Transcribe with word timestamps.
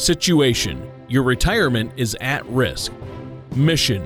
Situation 0.00 0.90
Your 1.08 1.22
retirement 1.22 1.92
is 1.94 2.16
at 2.22 2.46
risk. 2.46 2.90
Mission 3.54 4.02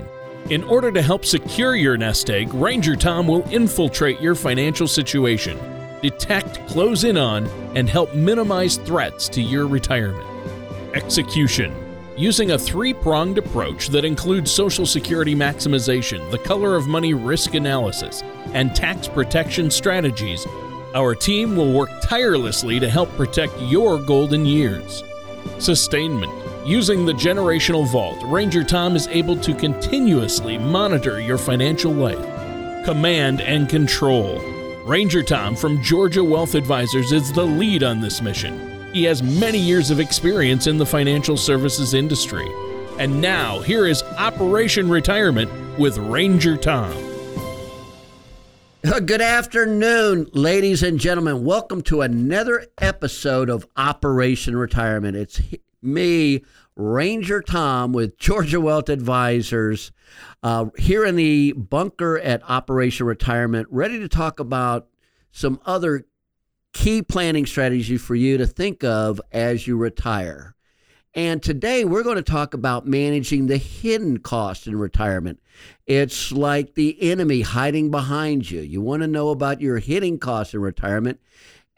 In 0.51 0.65
order 0.65 0.91
to 0.91 1.01
help 1.01 1.25
secure 1.25 1.77
your 1.77 1.97
nest 1.97 2.31
egg, 2.31 2.53
Ranger 2.53 2.97
Tom 2.97 3.29
will 3.29 3.49
infiltrate 3.49 4.21
your 4.21 4.35
financial 4.35 4.89
situation, 4.89 5.57
detect, 6.03 6.67
close 6.67 7.05
in 7.05 7.17
on, 7.17 7.47
and 7.77 7.89
help 7.89 8.13
minimize 8.13 8.77
threats 8.79 9.29
to 9.29 9.41
your 9.41 9.69
retirement. 9.69 10.27
Execution 10.95 11.73
Using 12.17 12.51
a 12.51 12.59
three 12.59 12.93
pronged 12.93 13.39
approach 13.39 13.87
that 13.91 14.05
includes 14.05 14.51
Social 14.51 14.87
Security 14.87 15.37
maximization, 15.37 16.29
the 16.33 16.39
color 16.39 16.75
of 16.75 16.89
money 16.89 17.15
risk 17.15 17.55
analysis, 17.55 18.25
and 18.53 18.75
tax 18.75 19.07
protection 19.07 19.71
strategies, 19.71 20.45
our 20.97 21.15
team 21.15 21.55
will 21.55 21.73
work 21.73 21.91
tirelessly 22.03 22.81
to 22.81 22.89
help 22.89 23.09
protect 23.11 23.57
your 23.61 23.99
golden 23.99 24.45
years. 24.45 25.05
Sustainment 25.59 26.33
Using 26.65 27.05
the 27.05 27.13
generational 27.13 27.87
vault, 27.87 28.23
Ranger 28.25 28.65
Tom 28.65 28.97
is 28.97 29.07
able 29.09 29.37
to 29.37 29.55
continuously 29.55 30.57
monitor 30.57 31.21
your 31.21 31.37
financial 31.37 31.93
life. 31.93 32.25
Command 32.87 33.43
and 33.43 33.69
control. 33.69 34.41
Ranger 34.87 35.23
Tom 35.23 35.57
from 35.57 35.83
Georgia 35.83 36.25
Wealth 36.25 36.55
Advisors 36.55 37.13
is 37.13 37.31
the 37.35 37.45
lead 37.45 37.83
on 37.83 38.01
this 38.01 38.23
mission. 38.23 38.91
He 38.95 39.05
has 39.05 39.23
many 39.23 39.59
years 39.59 39.91
of 39.91 40.01
experience 40.01 40.67
in 40.67 40.79
the 40.79 40.87
financial 40.87 41.37
services 41.37 41.93
industry. 41.93 42.51
And 42.99 43.21
now, 43.21 43.61
here 43.61 43.87
is 43.87 44.03
Operation 44.17 44.89
Retirement 44.89 45.79
with 45.79 45.99
Ranger 45.99 46.57
Tom. 46.57 46.93
Good 49.07 49.23
afternoon, 49.23 50.29
ladies 50.35 50.83
and 50.83 51.01
gentlemen. 51.01 51.43
Welcome 51.43 51.81
to 51.85 52.03
another 52.03 52.67
episode 52.77 53.49
of 53.49 53.67
Operation 53.79 54.57
Retirement. 54.57 55.17
It's 55.17 55.41
me, 55.81 56.45
Ranger 56.77 57.41
Tom, 57.41 57.95
with 57.95 58.19
Georgia 58.19 58.61
Wealth 58.61 58.91
Advisors, 58.91 59.91
uh, 60.43 60.67
here 60.77 61.03
in 61.07 61.17
the 61.17 61.53
bunker 61.53 62.19
at 62.19 62.43
Operation 62.47 63.07
Retirement, 63.07 63.69
ready 63.71 63.99
to 64.01 64.09
talk 64.09 64.39
about 64.39 64.89
some 65.33 65.61
other 65.65 66.05
key 66.75 67.01
planning 67.01 67.47
strategies 67.47 68.03
for 68.03 68.15
you 68.15 68.37
to 68.37 68.47
think 68.47 68.85
of 68.85 69.19
as 69.33 69.67
you 69.67 69.79
retire. 69.79 70.54
And 71.15 71.41
today 71.41 71.85
we're 71.85 72.03
going 72.03 72.17
to 72.17 72.23
talk 72.23 72.55
about 72.55 72.87
managing 72.87 73.47
the 73.47 73.57
hidden 73.57 74.19
cost 74.19 74.67
in 74.67 74.77
retirement. 74.77 75.41
It's 75.87 76.33
like 76.33 76.75
the 76.75 77.01
enemy 77.11 77.43
hiding 77.43 77.93
behind 77.93 78.51
you. 78.51 78.61
You 78.61 78.81
want 78.81 79.03
to 79.03 79.07
know 79.07 79.29
about 79.29 79.61
your 79.61 79.79
hidden 79.79 80.19
costs 80.19 80.55
in 80.55 80.61
retirement. 80.61 81.21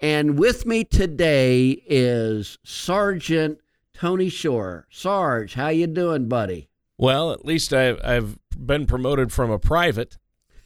And 0.00 0.38
with 0.38 0.64
me 0.64 0.84
today 0.84 1.82
is 1.86 2.58
Sergeant 2.64 3.58
Tony 3.92 4.30
Shore. 4.30 4.86
Sarge, 4.90 5.54
how 5.54 5.68
you 5.68 5.86
doing, 5.86 6.28
buddy? 6.28 6.70
Well, 6.96 7.30
at 7.30 7.44
least 7.44 7.74
I've, 7.74 8.00
I've 8.02 8.38
been 8.58 8.86
promoted 8.86 9.32
from 9.32 9.50
a 9.50 9.58
private 9.58 10.16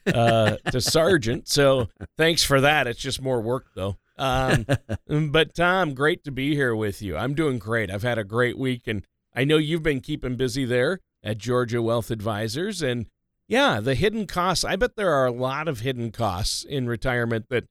uh, 0.07 0.57
to 0.71 0.81
sergeant. 0.81 1.49
So 1.49 1.89
thanks 2.17 2.45
for 2.45 2.61
that. 2.61 2.87
It's 2.87 3.01
just 3.01 3.21
more 3.21 3.41
work, 3.41 3.67
though. 3.75 3.97
Um, 4.21 4.67
but 5.31 5.55
Tom, 5.55 5.95
great 5.95 6.23
to 6.25 6.31
be 6.31 6.55
here 6.55 6.77
with 6.77 7.01
you. 7.03 7.17
I'm 7.17 7.35
doing 7.35 7.59
great. 7.59 7.91
I've 7.91 8.03
had 8.03 8.19
a 8.19 8.25
great 8.25 8.59
week, 8.59 8.87
and 8.87 9.05
I 9.35 9.45
know 9.45 9.57
you've 9.57 9.83
been 9.83 10.01
keeping 10.01 10.37
busy 10.37 10.65
there 10.65 11.01
at 11.23 11.39
Georgia 11.39 11.83
Wealth 11.83 12.11
Advisors. 12.11 12.83
And 12.83 13.07
yeah, 13.49 13.81
the 13.81 13.95
hidden 13.95 14.27
costs. 14.27 14.65
I 14.65 14.77
bet 14.77 14.97
there 14.97 15.13
are 15.13 15.27
a 15.27 15.33
lot 15.33 15.67
of 15.67 15.81
hidden 15.81 16.13
costs 16.13 16.65
in 16.65 16.87
retirement 16.87 17.47
that 17.49 17.65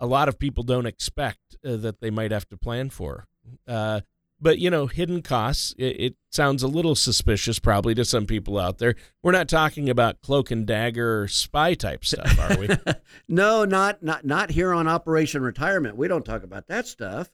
a 0.00 0.06
lot 0.06 0.28
of 0.28 0.38
people 0.38 0.64
don't 0.64 0.86
expect 0.86 1.56
uh, 1.64 1.76
that 1.76 2.00
they 2.00 2.10
might 2.10 2.32
have 2.32 2.48
to 2.48 2.56
plan 2.56 2.90
for. 2.90 3.26
Uh, 3.66 4.00
but 4.42 4.58
you 4.58 4.68
know, 4.68 4.86
hidden 4.86 5.22
costs. 5.22 5.74
It, 5.78 6.00
it, 6.00 6.14
sounds 6.30 6.62
a 6.62 6.66
little 6.66 6.94
suspicious, 6.94 7.58
probably 7.58 7.94
to 7.94 8.06
some 8.06 8.24
people 8.24 8.58
out 8.58 8.78
there. 8.78 8.94
We're 9.22 9.32
not 9.32 9.50
talking 9.50 9.90
about 9.90 10.22
cloak 10.22 10.50
and 10.50 10.66
dagger 10.66 11.28
spy 11.28 11.74
type 11.74 12.06
stuff, 12.06 12.38
are 12.38 12.58
we? 12.58 12.70
no, 13.28 13.66
not 13.66 14.02
not 14.02 14.24
not 14.24 14.50
here 14.50 14.72
on 14.72 14.88
Operation 14.88 15.42
Retirement. 15.42 15.96
We 15.96 16.08
don't 16.08 16.24
talk 16.24 16.42
about 16.42 16.68
that 16.68 16.86
stuff. 16.86 17.30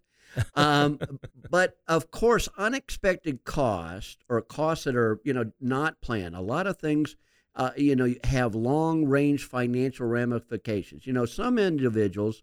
Um, 0.56 0.98
but 1.50 1.78
of 1.86 2.10
course, 2.10 2.48
unexpected 2.58 3.44
costs 3.44 4.18
or 4.28 4.40
costs 4.42 4.84
that 4.84 4.96
are 4.96 5.20
you 5.24 5.32
know 5.32 5.52
not 5.60 6.00
planned. 6.00 6.34
A 6.34 6.40
lot 6.40 6.66
of 6.66 6.78
things. 6.78 7.16
Uh, 7.54 7.70
you 7.76 7.96
know, 7.96 8.14
have 8.22 8.54
long 8.54 9.04
range 9.04 9.44
financial 9.44 10.06
ramifications. 10.06 11.06
You 11.06 11.12
know, 11.12 11.24
some 11.24 11.58
individuals 11.58 12.42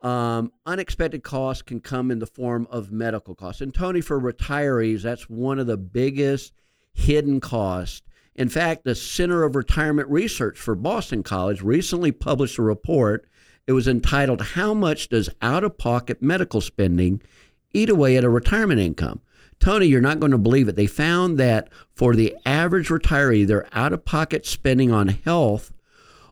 um, 0.00 0.52
unexpected 0.64 1.22
costs 1.22 1.62
can 1.62 1.80
come 1.80 2.10
in 2.10 2.18
the 2.18 2.26
form 2.26 2.68
of 2.70 2.92
medical 2.92 3.34
costs. 3.34 3.60
And 3.60 3.74
Tony, 3.74 4.00
for 4.00 4.20
retirees, 4.20 5.02
that's 5.02 5.28
one 5.28 5.58
of 5.58 5.66
the 5.66 5.76
biggest 5.76 6.52
hidden 6.92 7.40
costs. 7.40 8.02
In 8.34 8.48
fact, 8.48 8.84
the 8.84 8.94
Center 8.94 9.42
of 9.42 9.56
Retirement 9.56 10.08
Research 10.08 10.58
for 10.58 10.76
Boston 10.76 11.24
College 11.24 11.60
recently 11.60 12.12
published 12.12 12.58
a 12.58 12.62
report. 12.62 13.28
It 13.66 13.72
was 13.72 13.88
entitled, 13.88 14.40
How 14.40 14.74
Much 14.74 15.08
Does 15.08 15.28
Out 15.42 15.64
of 15.64 15.76
Pocket 15.76 16.22
Medical 16.22 16.60
Spending 16.60 17.20
Eat 17.72 17.90
Away 17.90 18.16
at 18.16 18.24
a 18.24 18.30
Retirement 18.30 18.80
Income? 18.80 19.20
Tony, 19.58 19.86
you're 19.86 20.00
not 20.00 20.20
going 20.20 20.30
to 20.30 20.38
believe 20.38 20.68
it. 20.68 20.76
They 20.76 20.86
found 20.86 21.38
that 21.38 21.68
for 21.94 22.14
the 22.14 22.36
average 22.46 22.88
retiree, 22.88 23.44
their 23.44 23.66
out 23.72 23.92
of 23.92 24.04
pocket 24.04 24.46
spending 24.46 24.92
on 24.92 25.08
health 25.08 25.72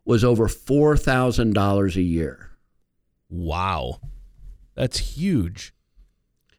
was 0.04 0.22
over 0.22 0.46
$4,000 0.46 1.96
a 1.96 2.02
year. 2.02 2.50
Wow. 3.28 4.00
That's 4.74 4.98
huge. 4.98 5.74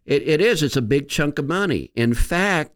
It, 0.06 0.28
it 0.28 0.42
is. 0.42 0.62
It's 0.64 0.76
a 0.76 0.82
big 0.82 1.08
chunk 1.10 1.40
of 1.40 1.46
money. 1.46 1.92
In 1.96 2.14
fact, 2.14 2.74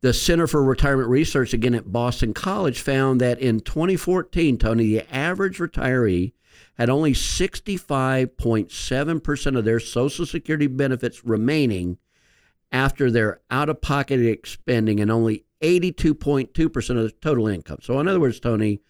the 0.00 0.12
Center 0.12 0.46
for 0.46 0.62
Retirement 0.62 1.08
Research, 1.08 1.52
again 1.54 1.74
at 1.74 1.90
Boston 1.90 2.34
College, 2.34 2.80
found 2.80 3.20
that 3.22 3.38
in 3.38 3.60
2014, 3.60 4.58
Tony, 4.58 4.86
the 4.86 5.14
average 5.14 5.56
retiree 5.58 6.32
had 6.74 6.90
only 6.90 7.12
65.7% 7.12 9.56
of 9.56 9.64
their 9.64 9.80
Social 9.80 10.26
Security 10.26 10.66
benefits 10.66 11.24
remaining 11.24 11.96
after 12.70 13.10
their 13.10 13.40
out 13.50 13.70
of 13.70 13.80
pocket 13.80 14.46
spending 14.46 15.00
and 15.00 15.10
only 15.10 15.46
82.2% 15.62 16.90
of 16.90 17.04
the 17.04 17.12
total 17.22 17.48
income. 17.48 17.78
So, 17.80 17.98
in 18.00 18.08
other 18.08 18.20
words, 18.20 18.40
Tony, 18.40 18.82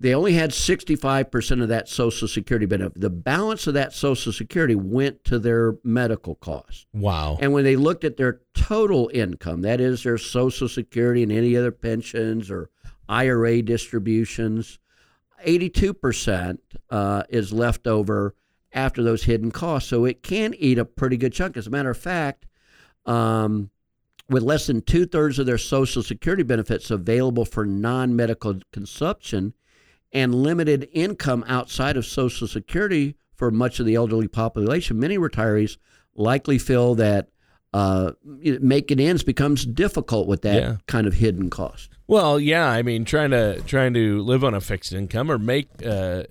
they 0.00 0.14
only 0.14 0.32
had 0.32 0.50
65% 0.50 1.62
of 1.62 1.68
that 1.68 1.86
Social 1.86 2.26
Security 2.26 2.64
benefit. 2.64 2.98
The 2.98 3.10
balance 3.10 3.66
of 3.66 3.74
that 3.74 3.92
Social 3.92 4.32
Security 4.32 4.74
went 4.74 5.24
to 5.24 5.38
their 5.38 5.76
medical 5.84 6.36
costs. 6.36 6.86
Wow. 6.94 7.36
And 7.38 7.52
when 7.52 7.64
they 7.64 7.76
looked 7.76 8.04
at 8.04 8.16
their 8.16 8.40
total 8.54 9.10
income, 9.12 9.60
that 9.60 9.78
is 9.78 10.02
their 10.02 10.16
Social 10.16 10.70
Security 10.70 11.22
and 11.22 11.30
any 11.30 11.54
other 11.54 11.70
pensions 11.70 12.50
or 12.50 12.70
IRA 13.10 13.60
distributions, 13.60 14.78
82% 15.46 16.58
uh, 16.88 17.22
is 17.28 17.52
left 17.52 17.86
over 17.86 18.34
after 18.72 19.02
those 19.02 19.24
hidden 19.24 19.50
costs. 19.50 19.90
So 19.90 20.06
it 20.06 20.22
can 20.22 20.54
eat 20.54 20.78
a 20.78 20.86
pretty 20.86 21.18
good 21.18 21.34
chunk. 21.34 21.58
As 21.58 21.66
a 21.66 21.70
matter 21.70 21.90
of 21.90 21.98
fact, 21.98 22.46
um, 23.04 23.70
with 24.30 24.42
less 24.42 24.66
than 24.66 24.80
two 24.80 25.04
thirds 25.04 25.38
of 25.38 25.44
their 25.44 25.58
Social 25.58 26.02
Security 26.02 26.42
benefits 26.42 26.90
available 26.90 27.44
for 27.44 27.66
non 27.66 28.16
medical 28.16 28.60
consumption, 28.72 29.52
and 30.12 30.34
limited 30.34 30.88
income 30.92 31.44
outside 31.46 31.96
of 31.96 32.04
Social 32.06 32.46
Security 32.46 33.16
for 33.34 33.50
much 33.50 33.80
of 33.80 33.86
the 33.86 33.94
elderly 33.94 34.28
population, 34.28 34.98
many 34.98 35.16
retirees 35.18 35.76
likely 36.14 36.58
feel 36.58 36.94
that 36.96 37.28
uh, 37.72 38.12
making 38.24 38.98
ends 38.98 39.22
becomes 39.22 39.64
difficult 39.64 40.26
with 40.26 40.42
that 40.42 40.62
yeah. 40.62 40.76
kind 40.86 41.06
of 41.06 41.14
hidden 41.14 41.50
cost. 41.50 41.90
Well, 42.06 42.40
yeah, 42.40 42.68
I 42.68 42.82
mean, 42.82 43.04
trying 43.04 43.30
to 43.30 43.60
trying 43.62 43.94
to 43.94 44.22
live 44.22 44.42
on 44.42 44.54
a 44.54 44.60
fixed 44.60 44.92
income 44.92 45.30
or 45.30 45.38
make 45.38 45.68
uh, 45.86 46.24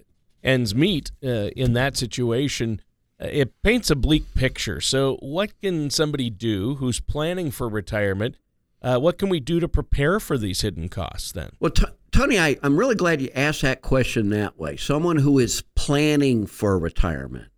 ends 0.43 0.75
meet 0.75 1.11
uh, 1.23 1.49
in 1.55 1.73
that 1.73 1.95
situation, 1.95 2.81
uh, 3.21 3.27
it 3.31 3.61
paints 3.63 3.89
a 3.89 3.95
bleak 3.95 4.33
picture. 4.35 4.81
So, 4.81 5.15
what 5.21 5.51
can 5.61 5.89
somebody 5.89 6.29
do 6.29 6.75
who's 6.75 6.99
planning 6.99 7.51
for 7.51 7.69
retirement? 7.69 8.35
Uh, 8.81 8.97
what 8.97 9.17
can 9.17 9.29
we 9.29 9.39
do 9.39 9.59
to 9.59 9.67
prepare 9.67 10.19
for 10.19 10.37
these 10.37 10.61
hidden 10.61 10.89
costs 10.89 11.31
then? 11.31 11.51
Well, 11.59 11.71
t- 11.71 11.85
Tony, 12.11 12.39
I, 12.39 12.57
I'm 12.63 12.77
really 12.77 12.95
glad 12.95 13.21
you 13.21 13.29
asked 13.35 13.61
that 13.61 13.81
question 13.81 14.29
that 14.29 14.57
way. 14.57 14.77
Someone 14.77 15.17
who 15.17 15.39
is 15.39 15.61
planning 15.75 16.45
for 16.45 16.77
retirement. 16.77 17.49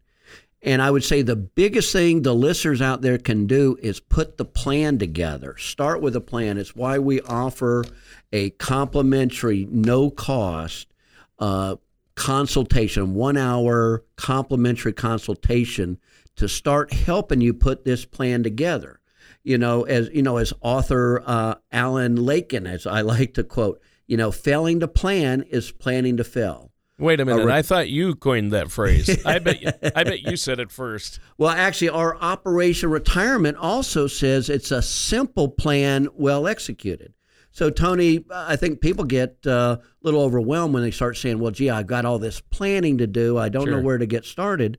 And 0.64 0.82
I 0.82 0.92
would 0.92 1.04
say 1.04 1.22
the 1.22 1.36
biggest 1.36 1.92
thing 1.92 2.22
the 2.22 2.36
listeners 2.36 2.82
out 2.82 3.02
there 3.02 3.18
can 3.18 3.48
do 3.48 3.78
is 3.82 4.00
put 4.00 4.38
the 4.38 4.46
plan 4.46 5.00
together. 5.00 5.58
Start 5.58 6.02
with 6.02 6.16
a 6.16 6.22
plan. 6.22 6.58
It's 6.60 6.76
why 6.76 7.00
we 7.00 7.20
offer 7.22 7.84
a 8.32 8.52
complimentary, 8.52 9.68
no 9.72 10.12
cost 10.12 10.88
uh, 11.40 11.78
consultation, 12.16 13.16
one 13.16 13.38
hour 13.38 14.04
complimentary 14.18 14.94
consultation 14.94 15.98
to 16.36 16.48
start 16.48 16.94
helping 16.94 17.42
you 17.42 17.54
put 17.54 17.84
this 17.84 18.06
plan 18.06 18.44
together. 18.44 19.00
You 19.44 19.58
know, 19.58 19.84
as 19.84 20.10
you 20.14 20.22
know, 20.22 20.38
as 20.38 20.54
author 20.62 21.24
uh, 21.26 21.56
Alan 21.72 22.16
Lakein, 22.16 22.68
as 22.68 22.86
I 22.86 23.02
like 23.02 23.34
to 23.34 23.44
quote, 23.44 23.82
you 24.12 24.18
know, 24.18 24.30
failing 24.30 24.82
to 24.82 24.90
plan 24.90 25.42
is 25.44 25.72
planning 25.72 26.18
to 26.18 26.24
fail. 26.26 26.70
Wait 27.00 27.22
a 27.22 27.26
minute. 27.26 27.46
Re- 27.46 27.54
I 27.54 27.62
thought 27.62 27.88
you 27.88 28.14
coined 28.14 28.52
that 28.52 28.70
phrase. 28.70 29.10
I 29.26 29.40
bet 29.40 29.62
you, 29.62 29.72
I 29.96 30.04
bet 30.04 30.20
you 30.20 30.36
said 30.36 30.60
it 30.60 30.70
first. 30.70 31.22
Well, 31.38 31.50
actually 31.50 31.88
our 31.88 32.18
Operation 32.18 32.90
Retirement 32.90 33.56
also 33.56 34.08
says 34.08 34.50
it's 34.50 34.70
a 34.70 34.82
simple 34.82 35.48
plan 35.48 36.10
well 36.14 36.46
executed. 36.46 37.14
So, 37.52 37.70
Tony, 37.70 38.26
I 38.30 38.58
think 38.58 38.82
people 38.82 39.06
get 39.06 39.38
uh, 39.48 39.78
a 39.80 39.82
little 40.04 40.24
overwhelmed 40.24 40.74
when 40.74 40.84
they 40.84 40.92
start 40.92 41.16
saying, 41.16 41.40
well, 41.40 41.52
gee, 41.52 41.70
I've 41.70 41.88
got 41.88 42.04
all 42.04 42.20
this 42.20 42.42
planning 42.42 42.98
to 42.98 43.08
do. 43.08 43.38
I 43.38 43.48
don't 43.48 43.68
sure. 43.68 43.78
know 43.78 43.82
where 43.82 43.98
to 43.98 44.06
get 44.06 44.26
started. 44.26 44.78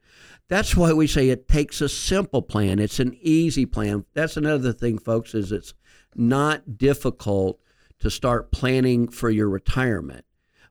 That's 0.48 0.76
why 0.76 0.92
we 0.92 1.06
say 1.06 1.30
it 1.30 1.48
takes 1.48 1.80
a 1.80 1.88
simple 1.88 2.42
plan. 2.42 2.78
It's 2.80 3.00
an 3.00 3.16
easy 3.22 3.64
plan. 3.64 4.04
That's 4.12 4.36
another 4.36 4.74
thing, 4.74 4.98
folks, 4.98 5.34
is 5.34 5.52
it's 5.52 5.72
not 6.14 6.76
difficult 6.76 7.61
to 8.02 8.10
start 8.10 8.52
planning 8.52 9.08
for 9.08 9.30
your 9.30 9.48
retirement. 9.48 10.24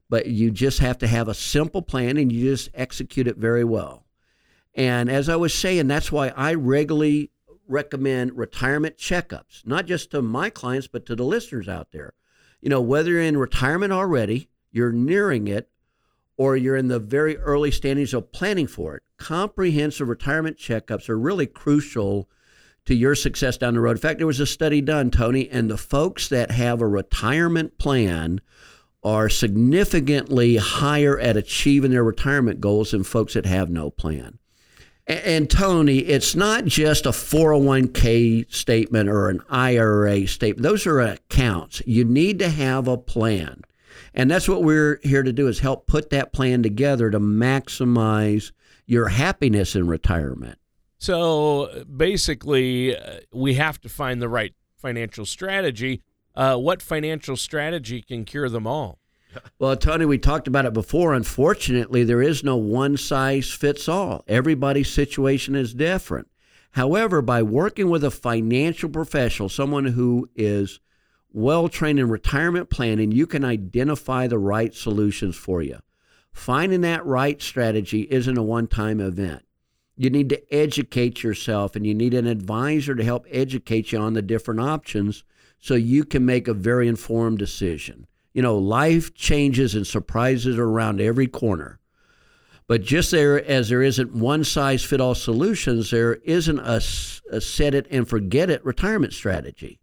But 0.10 0.28
you 0.28 0.52
just 0.52 0.80
have 0.80 0.98
to 1.00 1.08
have 1.08 1.28
a 1.28 1.34
simple 1.34 1.82
plan 1.82 2.18
and 2.18 2.32
you 2.32 2.50
just 2.50 2.70
execute 2.74 3.28
it 3.28 3.38
very 3.38 3.64
well. 3.64 4.06
And 4.76 5.10
as 5.10 5.30
I 5.30 5.38
was 5.38 5.54
saying, 5.54 5.88
that's 5.88 6.12
why 6.12 6.30
I 6.30 6.54
regularly 6.54 7.32
recommend 7.68 8.38
retirement 8.38 8.98
checkups, 8.98 9.66
not 9.66 9.86
just 9.86 10.12
to 10.12 10.22
my 10.22 10.50
clients, 10.50 10.88
but 10.88 11.06
to 11.06 11.16
the 11.16 11.24
listeners 11.24 11.70
out 11.70 11.92
there. 11.92 12.14
You 12.60 12.70
know, 12.70 12.82
whether 12.82 13.12
you're 13.12 13.22
in 13.22 13.38
retirement 13.38 13.94
already, 13.94 14.50
you're 14.72 14.92
nearing 14.92 15.48
it, 15.48 15.70
or 16.38 16.58
you're 16.58 16.76
in 16.76 16.90
the 16.90 17.00
very 17.00 17.38
early 17.38 17.72
stages 17.72 18.14
of 18.14 18.32
planning 18.32 18.68
for 18.68 18.98
it, 18.98 19.04
comprehensive 19.18 20.10
retirement 20.10 20.58
checkups 20.58 21.08
are 21.08 21.18
really 21.18 21.48
crucial 21.48 22.30
to 22.86 22.96
your 22.96 23.16
success 23.16 23.58
down 23.58 23.76
the 23.76 23.80
road. 23.80 23.92
In 23.92 23.98
fact, 23.98 24.18
there 24.18 24.28
was 24.28 24.40
a 24.40 24.46
study 24.46 24.82
done, 24.82 25.12
Tony, 25.12 25.50
and 25.50 25.70
the 25.70 25.78
folks 25.78 26.28
that 26.30 26.52
have 26.52 26.82
a 26.82 26.88
retirement 26.88 27.78
plan 27.78 28.42
are 29.04 29.30
significantly 29.30 30.58
higher 30.58 31.20
at 31.20 31.38
achieving 31.38 31.92
their 31.92 32.04
retirement 32.04 32.62
goals 32.62 32.92
than 32.92 33.04
folks 33.04 33.34
that 33.34 33.46
have 33.46 33.70
no 33.70 33.90
plan. 33.90 34.38
And 35.08 35.50
Tony, 35.50 35.98
it's 35.98 36.36
not 36.36 36.66
just 36.66 37.06
a 37.06 37.10
401k 37.10 38.54
statement 38.54 39.10
or 39.10 39.30
an 39.30 39.42
IRA 39.50 40.28
statement. 40.28 40.64
Those 40.64 40.86
are 40.86 41.00
accounts. 41.00 41.82
You 41.86 42.06
need 42.06 42.40
to 42.40 42.50
have 42.50 42.88
a 42.88 42.98
plan. 42.98 43.64
And 44.14 44.30
that's 44.30 44.48
what 44.48 44.64
we're 44.64 45.00
here 45.04 45.24
to 45.24 45.34
do 45.34 45.48
is 45.48 45.60
help 45.60 45.88
put 45.88 46.12
that 46.12 46.34
plan 46.34 46.62
together 46.64 47.10
to 47.10 47.20
maximize 47.20 48.52
your 48.86 49.10
happiness 49.10 49.76
in 49.76 49.88
retirement. 49.88 50.60
So 51.02 51.84
basically, 51.86 52.96
uh, 52.96 53.22
we 53.34 53.56
have 53.56 53.82
to 53.82 53.90
find 53.90 54.22
the 54.22 54.30
right 54.30 54.54
financial 54.78 55.26
strategy. 55.26 56.04
Uh, 56.36 56.58
what 56.58 56.84
financial 56.84 57.36
strategy 57.36 58.04
can 58.04 58.24
cure 58.24 58.50
them 58.50 58.68
all? 58.68 59.00
Well, 59.58 59.76
Tony, 59.76 60.06
we 60.06 60.20
talked 60.20 60.48
about 60.48 60.68
it 60.68 60.74
before. 60.74 61.16
Unfortunately, 61.16 62.04
there 62.04 62.22
is 62.22 62.44
no 62.44 62.56
one 62.56 62.98
size 62.98 63.50
fits 63.50 63.90
all. 63.90 64.24
Everybody's 64.28 64.92
situation 64.92 65.56
is 65.56 65.74
different. 65.74 66.28
However, 66.74 67.24
by 67.24 67.42
working 67.42 67.90
with 67.90 68.04
a 68.04 68.12
financial 68.12 68.88
professional, 68.88 69.50
someone 69.50 69.86
who 69.86 70.30
is 70.36 70.80
well 71.34 71.68
trained 71.68 71.98
in 71.98 72.10
retirement 72.10 72.70
planning, 72.70 73.12
you 73.12 73.26
can 73.26 73.44
identify 73.44 74.28
the 74.28 74.38
right 74.38 74.76
solutions 74.76 75.36
for 75.36 75.64
you. 75.64 75.80
Finding 76.32 76.82
that 76.82 77.04
right 77.08 77.42
strategy 77.42 78.02
isn't 78.12 78.38
a 78.38 78.44
one 78.44 78.68
time 78.68 79.00
event. 79.00 79.44
You 80.02 80.10
need 80.10 80.30
to 80.30 80.52
educate 80.52 81.22
yourself 81.22 81.76
and 81.76 81.86
you 81.86 81.94
need 81.94 82.16
an 82.16 82.26
advisor 82.26 82.96
to 82.96 83.04
help 83.04 83.28
educate 83.30 83.92
you 83.92 84.00
on 84.00 84.14
the 84.14 84.24
different 84.24 84.60
options 84.60 85.24
so 85.60 85.76
you 85.76 86.06
can 86.06 86.26
make 86.26 86.48
a 86.48 86.56
very 86.56 86.88
informed 86.88 87.38
decision. 87.38 88.08
You 88.34 88.42
know, 88.42 88.58
life 88.58 89.14
changes 89.14 89.76
and 89.76 89.86
surprises 89.86 90.58
around 90.58 91.02
every 91.02 91.28
corner. 91.28 91.80
But 92.66 92.82
just 92.82 93.12
there, 93.12 93.46
as 93.46 93.70
there 93.70 93.84
isn't 93.84 94.16
one 94.16 94.44
size 94.44 94.84
fit 94.84 95.00
all 95.00 95.14
solutions, 95.14 95.92
there 95.92 96.16
isn't 96.24 96.58
a, 96.58 96.82
a 97.32 97.40
set 97.40 97.76
it 97.76 97.86
and 97.92 98.10
forget 98.10 98.50
it 98.50 98.66
retirement 98.66 99.14
strategy. 99.14 99.80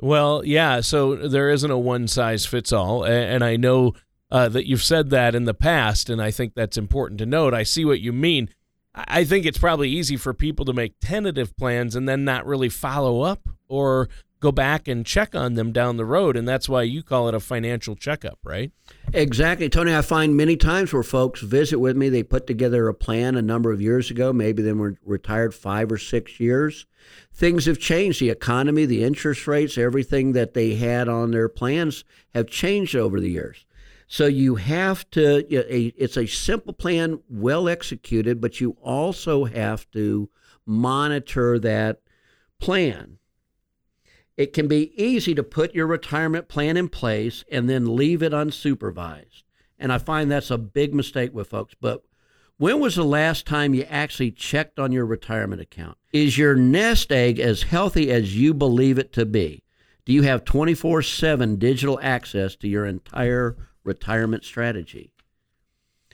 Well, 0.00 0.44
yeah. 0.44 0.80
So 0.80 1.14
there 1.14 1.48
isn't 1.50 1.70
a 1.70 1.78
one 1.78 2.08
size 2.08 2.44
fits 2.44 2.72
all. 2.72 3.04
And 3.04 3.44
I 3.44 3.54
know 3.54 3.92
uh, 4.32 4.48
that 4.48 4.66
you've 4.66 4.82
said 4.82 5.10
that 5.10 5.36
in 5.36 5.44
the 5.44 5.54
past, 5.54 6.10
and 6.10 6.20
I 6.20 6.32
think 6.32 6.54
that's 6.54 6.76
important 6.76 7.18
to 7.20 7.26
note. 7.26 7.54
I 7.54 7.62
see 7.62 7.84
what 7.84 8.00
you 8.00 8.12
mean. 8.12 8.48
I 8.94 9.24
think 9.24 9.46
it's 9.46 9.58
probably 9.58 9.88
easy 9.88 10.16
for 10.16 10.34
people 10.34 10.64
to 10.66 10.72
make 10.72 11.00
tentative 11.00 11.56
plans 11.56 11.96
and 11.96 12.08
then 12.08 12.24
not 12.24 12.46
really 12.46 12.68
follow 12.68 13.22
up 13.22 13.48
or 13.68 14.08
go 14.42 14.52
back 14.52 14.88
and 14.88 15.06
check 15.06 15.34
on 15.34 15.54
them 15.54 15.72
down 15.72 15.96
the 15.96 16.04
road. 16.04 16.36
And 16.36 16.46
that's 16.46 16.68
why 16.68 16.82
you 16.82 17.02
call 17.02 17.28
it 17.28 17.34
a 17.34 17.40
financial 17.40 17.94
checkup, 17.94 18.38
right? 18.44 18.72
Exactly. 19.14 19.68
Tony, 19.68 19.94
I 19.94 20.02
find 20.02 20.36
many 20.36 20.56
times 20.56 20.92
where 20.92 21.04
folks 21.04 21.40
visit 21.40 21.78
with 21.78 21.96
me, 21.96 22.08
they 22.08 22.24
put 22.24 22.46
together 22.46 22.88
a 22.88 22.94
plan 22.94 23.36
a 23.36 23.42
number 23.42 23.72
of 23.72 23.80
years 23.80 24.10
ago. 24.10 24.32
Maybe 24.32 24.62
they 24.62 24.72
were 24.72 24.96
retired 25.04 25.54
five 25.54 25.90
or 25.90 25.96
six 25.96 26.38
years. 26.40 26.86
Things 27.32 27.66
have 27.66 27.78
changed. 27.78 28.20
The 28.20 28.30
economy, 28.30 28.84
the 28.84 29.04
interest 29.04 29.46
rates, 29.46 29.78
everything 29.78 30.32
that 30.32 30.54
they 30.54 30.74
had 30.74 31.08
on 31.08 31.30
their 31.30 31.48
plans 31.48 32.04
have 32.34 32.48
changed 32.48 32.96
over 32.96 33.20
the 33.20 33.30
years. 33.30 33.64
So 34.12 34.26
you 34.26 34.56
have 34.56 35.08
to, 35.12 35.46
it's 35.48 36.18
a 36.18 36.26
simple 36.26 36.74
plan, 36.74 37.20
well 37.28 37.68
executed, 37.68 38.40
but 38.40 38.60
you 38.60 38.76
also 38.82 39.44
have 39.44 39.90
to 39.92 40.28
monitor 40.66 41.58
that 41.58 42.00
plan 42.60 43.18
it 44.36 44.52
can 44.52 44.66
be 44.66 44.92
easy 45.02 45.34
to 45.34 45.42
put 45.42 45.74
your 45.74 45.86
retirement 45.86 46.48
plan 46.48 46.76
in 46.76 46.88
place 46.88 47.44
and 47.50 47.68
then 47.68 47.96
leave 47.96 48.22
it 48.22 48.32
unsupervised. 48.32 49.42
And 49.78 49.92
I 49.92 49.98
find 49.98 50.30
that's 50.30 50.50
a 50.50 50.58
big 50.58 50.94
mistake 50.94 51.34
with 51.34 51.48
folks. 51.48 51.74
But 51.80 52.02
when 52.56 52.80
was 52.80 52.96
the 52.96 53.04
last 53.04 53.46
time 53.46 53.74
you 53.74 53.82
actually 53.84 54.30
checked 54.30 54.78
on 54.78 54.92
your 54.92 55.04
retirement 55.04 55.60
account? 55.60 55.98
Is 56.12 56.38
your 56.38 56.54
nest 56.54 57.12
egg 57.12 57.40
as 57.40 57.62
healthy 57.62 58.10
as 58.10 58.36
you 58.36 58.54
believe 58.54 58.98
it 58.98 59.12
to 59.14 59.26
be? 59.26 59.64
Do 60.04 60.12
you 60.12 60.22
have 60.22 60.44
24 60.44 61.02
7 61.02 61.56
digital 61.56 61.98
access 62.02 62.56
to 62.56 62.68
your 62.68 62.86
entire 62.86 63.56
retirement 63.84 64.44
strategy? 64.44 65.12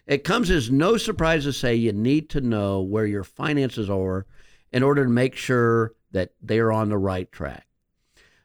It 0.07 0.25
comes 0.25 0.51
as 0.51 0.71
no 0.71 0.97
surprise 0.97 1.45
to 1.45 1.53
say 1.53 1.75
you 1.75 1.93
need 1.93 2.31
to 2.31 2.41
know 2.41 2.81
where 2.81 3.07
your 3.07 3.25
finances 3.25 3.91
are 3.91 4.27
in 4.73 4.83
order 4.83 5.05
to 5.05 5.11
make 5.11 5.37
sure 5.37 5.93
that 6.13 6.33
they're 6.41 6.73
on 6.73 6.89
the 6.89 6.99
right 6.99 7.31
track. 7.31 7.67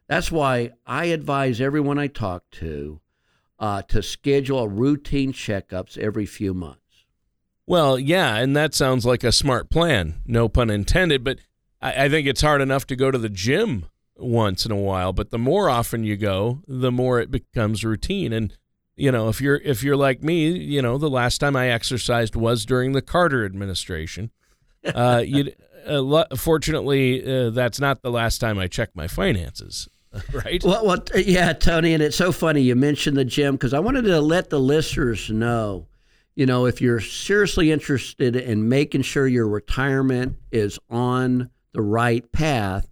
That's 0.08 0.32
why 0.32 0.72
I 0.86 1.06
advise 1.06 1.62
everyone 1.62 1.98
I 1.98 2.08
talk 2.08 2.44
to 2.52 3.00
uh, 3.60 3.82
to 3.84 4.04
schedule 4.04 4.68
routine 4.68 5.32
checkups 5.32 5.98
every 5.98 6.26
few 6.26 6.54
months. 6.54 6.80
Well, 7.66 7.98
yeah, 7.98 8.36
and 8.36 8.56
that 8.58 8.74
sounds 8.74 9.06
like 9.06 9.24
a 9.24 9.32
smart 9.32 9.70
plan, 9.70 10.16
no 10.26 10.50
pun 10.50 10.70
intended. 10.70 11.24
But 11.24 11.40
I, 11.82 12.06
I 12.06 12.10
think 12.10 12.28
it's 12.28 12.42
hard 12.42 12.62
enough 12.62 12.86
to 12.88 12.98
go 12.98 13.10
to 13.10 13.18
the 13.18 13.30
gym 13.30 13.86
once 14.18 14.66
in 14.66 14.72
a 14.72 14.78
while, 14.78 15.14
but 15.14 15.32
the 15.32 15.38
more 15.38 15.70
often 15.70 16.04
you 16.04 16.18
go, 16.18 16.62
the 16.68 16.92
more 16.92 17.20
it 17.22 17.32
becomes 17.32 17.86
routine. 17.86 18.34
And 18.34 18.54
you 18.96 19.12
know, 19.12 19.30
if 19.30 19.42
you're 19.42 19.58
if 19.58 19.84
you're 19.84 19.98
like 19.98 20.24
me, 20.24 20.50
you 20.50 20.82
know, 20.82 20.98
the 20.98 21.10
last 21.10 21.40
time 21.40 21.56
I 21.56 21.70
exercised 21.70 22.36
was 22.36 22.66
during 22.66 22.92
the 22.92 23.02
Carter 23.02 23.46
administration. 23.46 24.32
Uh, 24.86 25.24
you, 25.26 25.52
uh, 25.86 26.36
fortunately, 26.36 27.24
uh, 27.26 27.50
that's 27.50 27.80
not 27.80 28.02
the 28.02 28.12
last 28.12 28.40
time 28.40 28.60
I 28.60 28.68
checked 28.68 28.96
my 28.96 29.08
finances. 29.08 29.88
right? 30.32 30.64
Well, 30.64 30.86
well, 30.86 31.04
yeah, 31.16 31.54
Tony, 31.54 31.94
and 31.94 32.04
it's 32.04 32.16
so 32.16 32.32
funny 32.32 32.62
you 32.62 32.76
mentioned 32.76 33.18
the 33.18 33.26
gym 33.26 33.56
because 33.56 33.74
I 33.74 33.80
wanted 33.80 34.04
to 34.04 34.22
let 34.22 34.50
the 34.50 34.60
listeners 34.60 35.30
know, 35.30 35.88
you 36.36 36.46
know, 36.46 36.68
if 36.68 36.82
you're 36.82 37.00
seriously 37.00 37.72
interested 37.72 38.36
in 38.36 38.70
making 38.70 39.02
sure 39.02 39.28
your 39.28 39.48
retirement 39.48 40.38
is 40.52 40.78
on 40.90 41.50
the 41.74 41.82
right 41.82 42.32
path, 42.32 42.88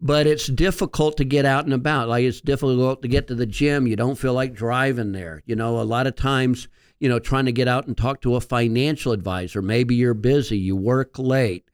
but 0.00 0.26
it's 0.26 0.46
difficult 0.46 1.16
to 1.18 1.24
get 1.24 1.44
out 1.44 1.64
and 1.64 1.74
about. 1.74 2.08
Like 2.08 2.24
it's 2.24 2.40
difficult 2.40 3.02
to 3.02 3.08
get 3.08 3.26
to 3.28 3.34
the 3.34 3.46
gym. 3.46 3.86
You 3.86 3.96
don't 3.96 4.18
feel 4.18 4.32
like 4.32 4.54
driving 4.54 5.12
there. 5.12 5.42
You 5.46 5.56
know, 5.56 5.80
a 5.80 5.82
lot 5.82 6.06
of 6.06 6.16
times, 6.16 6.68
you 6.98 7.08
know, 7.08 7.18
trying 7.18 7.46
to 7.46 7.52
get 7.52 7.68
out 7.68 7.86
and 7.86 7.96
talk 7.96 8.20
to 8.22 8.36
a 8.36 8.40
financial 8.40 9.12
advisor. 9.12 9.60
Maybe 9.60 9.94
you're 9.94 10.14
busy, 10.14 10.58
you 10.58 10.76
work 10.76 11.18
late. 11.18 11.64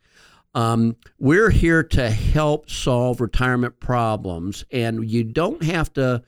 Um, 0.54 0.97
we're 1.18 1.50
here 1.50 1.83
to 1.83 2.11
help 2.11 2.71
solve 2.71 3.21
retirement 3.21 3.78
problems, 3.78 4.64
and 4.71 5.09
you 5.09 5.23
don't 5.23 5.62
have 5.62 5.92
to 5.95 6.23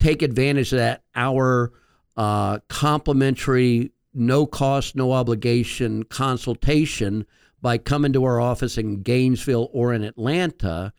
take 0.00 0.22
advantage 0.22 0.72
of 0.72 0.78
that. 0.78 1.02
Our 1.14 1.72
uh, 2.16 2.60
complimentary, 2.68 3.92
no 4.14 4.46
cost, 4.46 4.96
no 4.96 5.12
obligation 5.12 6.04
consultation 6.04 7.26
by 7.60 7.76
coming 7.76 8.14
to 8.14 8.24
our 8.24 8.40
office 8.40 8.78
in 8.78 9.02
Gainesville 9.02 9.68
or 9.72 9.92
in 9.92 10.02
Atlanta. 10.02 10.94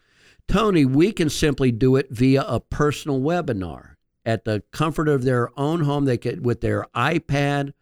Tony, 0.47 0.85
we 0.85 1.11
can 1.11 1.29
simply 1.29 1.71
do 1.71 1.95
it 1.95 2.07
via 2.11 2.43
a 2.43 2.59
personal 2.59 3.19
webinar 3.19 3.95
at 4.25 4.45
the 4.45 4.63
comfort 4.71 5.07
of 5.07 5.23
their 5.23 5.57
own 5.59 5.81
home. 5.81 6.05
They 6.05 6.17
could 6.17 6.45
with 6.45 6.61
their 6.61 6.85
iPad 6.95 7.73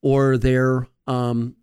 or 0.00 0.38
their 0.38 0.86
um, 1.06 1.56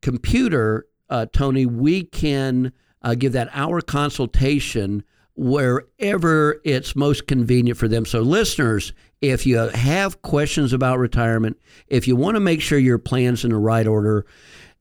computer 0.00 0.86
uh, 1.10 1.26
Tony, 1.32 1.66
we 1.66 2.04
can 2.04 2.72
uh, 3.02 3.14
give 3.14 3.32
that 3.32 3.48
hour 3.52 3.80
consultation 3.80 5.04
wherever 5.36 6.60
it's 6.64 6.96
most 6.96 7.26
convenient 7.26 7.78
for 7.78 7.88
them. 7.88 8.04
So, 8.04 8.20
listeners, 8.20 8.92
if 9.20 9.46
you 9.46 9.56
have 9.56 10.22
questions 10.22 10.72
about 10.72 10.98
retirement, 10.98 11.58
if 11.86 12.06
you 12.06 12.16
want 12.16 12.34
to 12.34 12.40
make 12.40 12.60
sure 12.60 12.78
your 12.78 12.98
plan's 12.98 13.44
in 13.44 13.50
the 13.50 13.56
right 13.56 13.86
order, 13.86 14.26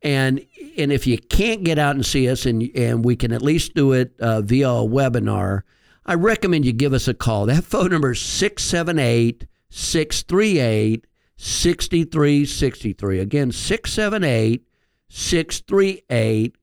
and 0.01 0.45
and 0.77 0.91
if 0.91 1.07
you 1.07 1.17
can't 1.17 1.63
get 1.63 1.79
out 1.79 1.95
and 1.95 2.05
see 2.05 2.29
us, 2.29 2.45
and 2.45 2.69
and 2.75 3.03
we 3.03 3.15
can 3.15 3.31
at 3.31 3.41
least 3.41 3.73
do 3.73 3.93
it 3.93 4.13
uh, 4.19 4.41
via 4.41 4.69
a 4.69 4.87
webinar, 4.87 5.61
I 6.05 6.13
recommend 6.13 6.65
you 6.65 6.73
give 6.73 6.93
us 6.93 7.07
a 7.07 7.13
call. 7.13 7.45
That 7.45 7.63
phone 7.63 7.89
number 7.89 8.11
is 8.11 8.21
678 8.21 9.47
638 9.69 11.07
6363. 11.37 13.19
Again, 13.19 13.51
678 13.51 14.67
638 15.09 16.55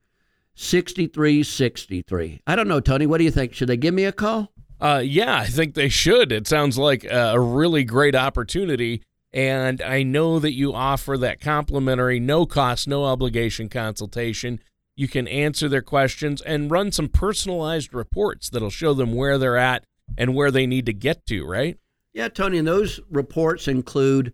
6363. 0.57 2.41
I 2.47 2.57
don't 2.57 2.69
know, 2.69 2.81
Tony. 2.81 3.07
What 3.07 3.19
do 3.19 3.25
you 3.25 3.31
think? 3.31 3.55
Should 3.55 3.69
they 3.69 3.77
give 3.77 3.95
me 3.95 4.05
a 4.05 4.13
call? 4.13 4.53
Uh, 4.81 5.03
yeah, 5.05 5.39
I 5.39 5.47
think 5.47 5.75
they 5.75 5.89
should. 5.89 6.33
It 6.33 6.47
sounds 6.47 6.77
like 6.79 7.05
a 7.05 7.39
really 7.39 7.85
great 7.85 8.15
opportunity. 8.15 9.03
And 9.35 9.83
I 9.83 10.05
know 10.05 10.39
that 10.39 10.53
you 10.53 10.73
offer 10.73 11.19
that 11.19 11.41
complimentary, 11.41 12.21
no 12.21 12.47
cost, 12.47 12.87
no 12.87 13.05
obligation 13.05 13.69
consultation. 13.69 14.61
You 14.95 15.09
can 15.09 15.27
answer 15.27 15.69
their 15.69 15.83
questions 15.83 16.41
and 16.41 16.71
run 16.71 16.93
some 16.93 17.09
personalized 17.09 17.93
reports 17.93 18.49
that'll 18.49 18.71
show 18.71 18.95
them 18.95 19.13
where 19.13 19.37
they're 19.37 19.57
at 19.57 19.85
and 20.17 20.37
where 20.37 20.53
they 20.53 20.69
need 20.69 20.87
to 20.87 20.93
get 20.93 21.27
to, 21.27 21.45
right? 21.45 21.77
Yeah, 22.13 22.29
Tony. 22.29 22.59
And 22.59 22.69
those 22.69 23.01
reports 23.11 23.67
include 23.67 24.33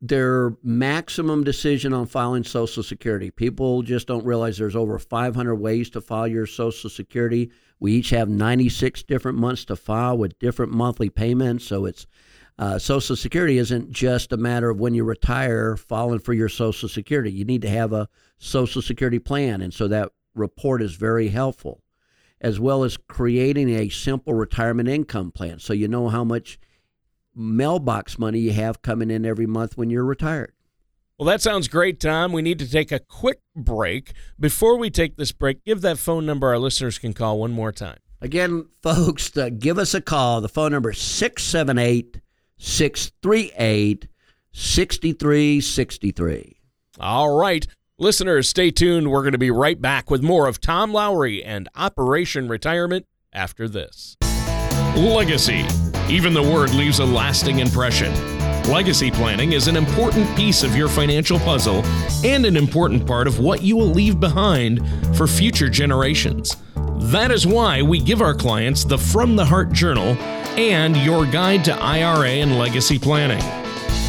their 0.00 0.56
maximum 0.64 1.44
decision 1.44 1.92
on 1.92 2.06
filing 2.06 2.42
Social 2.42 2.82
Security. 2.82 3.30
People 3.30 3.82
just 3.82 4.08
don't 4.08 4.24
realize 4.24 4.58
there's 4.58 4.74
over 4.74 4.98
500 4.98 5.54
ways 5.54 5.90
to 5.90 6.00
file 6.00 6.26
your 6.26 6.46
Social 6.46 6.90
Security. 6.90 7.52
We 7.78 7.92
each 7.92 8.10
have 8.10 8.28
96 8.28 9.04
different 9.04 9.38
months 9.38 9.64
to 9.66 9.76
file 9.76 10.18
with 10.18 10.40
different 10.40 10.72
monthly 10.72 11.08
payments. 11.08 11.64
So 11.64 11.84
it's 11.84 12.08
uh, 12.58 12.78
Social 12.78 13.14
Security 13.14 13.58
isn't 13.58 13.92
just 13.92 14.32
a 14.32 14.36
matter 14.36 14.70
of 14.70 14.80
when 14.80 14.94
you 14.94 15.04
retire 15.04 15.76
filing 15.76 16.18
for 16.18 16.32
your 16.32 16.48
Social 16.48 16.88
Security. 16.88 17.30
You 17.30 17.44
need 17.44 17.62
to 17.62 17.70
have 17.70 17.92
a 17.92 18.08
Social 18.38 18.82
Security 18.82 19.18
plan, 19.18 19.60
and 19.62 19.72
so 19.72 19.86
that 19.88 20.10
report 20.34 20.82
is 20.82 20.94
very 20.94 21.28
helpful, 21.28 21.82
as 22.40 22.58
well 22.58 22.82
as 22.82 22.96
creating 22.96 23.70
a 23.70 23.88
simple 23.88 24.34
retirement 24.34 24.88
income 24.88 25.30
plan, 25.30 25.60
so 25.60 25.72
you 25.72 25.86
know 25.86 26.08
how 26.08 26.24
much 26.24 26.58
mailbox 27.34 28.18
money 28.18 28.40
you 28.40 28.52
have 28.52 28.82
coming 28.82 29.10
in 29.10 29.24
every 29.24 29.46
month 29.46 29.76
when 29.76 29.90
you're 29.90 30.04
retired. 30.04 30.52
Well, 31.16 31.26
that 31.26 31.42
sounds 31.42 31.68
great, 31.68 32.00
Tom. 32.00 32.32
We 32.32 32.42
need 32.42 32.58
to 32.60 32.70
take 32.70 32.92
a 32.92 33.00
quick 33.00 33.40
break. 33.56 34.12
Before 34.38 34.76
we 34.76 34.88
take 34.88 35.16
this 35.16 35.32
break, 35.32 35.64
give 35.64 35.80
that 35.80 35.98
phone 35.98 36.26
number 36.26 36.48
our 36.48 36.58
listeners 36.58 36.98
can 36.98 37.12
call 37.12 37.38
one 37.38 37.52
more 37.52 37.72
time. 37.72 37.98
Again, 38.20 38.66
folks, 38.82 39.36
uh, 39.36 39.50
give 39.50 39.78
us 39.78 39.94
a 39.94 40.00
call. 40.00 40.40
The 40.40 40.48
phone 40.48 40.72
number 40.72 40.90
is 40.90 40.98
678 40.98 42.20
638 42.58 44.08
6363. 44.52 46.56
All 47.00 47.38
right. 47.38 47.66
Listeners, 47.98 48.48
stay 48.48 48.70
tuned. 48.70 49.10
We're 49.10 49.22
going 49.22 49.32
to 49.32 49.38
be 49.38 49.50
right 49.50 49.80
back 49.80 50.10
with 50.10 50.22
more 50.22 50.46
of 50.46 50.60
Tom 50.60 50.92
Lowry 50.92 51.42
and 51.42 51.68
Operation 51.74 52.48
Retirement 52.48 53.06
after 53.32 53.68
this. 53.68 54.16
Legacy. 54.96 55.64
Even 56.08 56.32
the 56.32 56.42
word 56.42 56.72
leaves 56.74 57.00
a 57.00 57.04
lasting 57.04 57.58
impression. 57.58 58.12
Legacy 58.64 59.10
planning 59.10 59.52
is 59.52 59.66
an 59.66 59.76
important 59.76 60.34
piece 60.36 60.62
of 60.62 60.76
your 60.76 60.88
financial 60.88 61.38
puzzle 61.38 61.82
and 62.24 62.44
an 62.44 62.56
important 62.56 63.06
part 63.06 63.26
of 63.26 63.38
what 63.38 63.62
you 63.62 63.76
will 63.76 63.86
leave 63.86 64.20
behind 64.20 64.86
for 65.16 65.26
future 65.26 65.68
generations. 65.68 66.56
That 67.10 67.30
is 67.30 67.46
why 67.46 67.82
we 67.82 68.00
give 68.00 68.20
our 68.20 68.34
clients 68.34 68.84
the 68.84 68.98
From 68.98 69.36
the 69.36 69.44
Heart 69.44 69.72
Journal 69.72 70.16
and 70.58 70.96
your 70.96 71.24
guide 71.24 71.64
to 71.64 71.74
IRA 71.74 72.28
and 72.28 72.58
legacy 72.58 72.98
planning. 72.98 73.40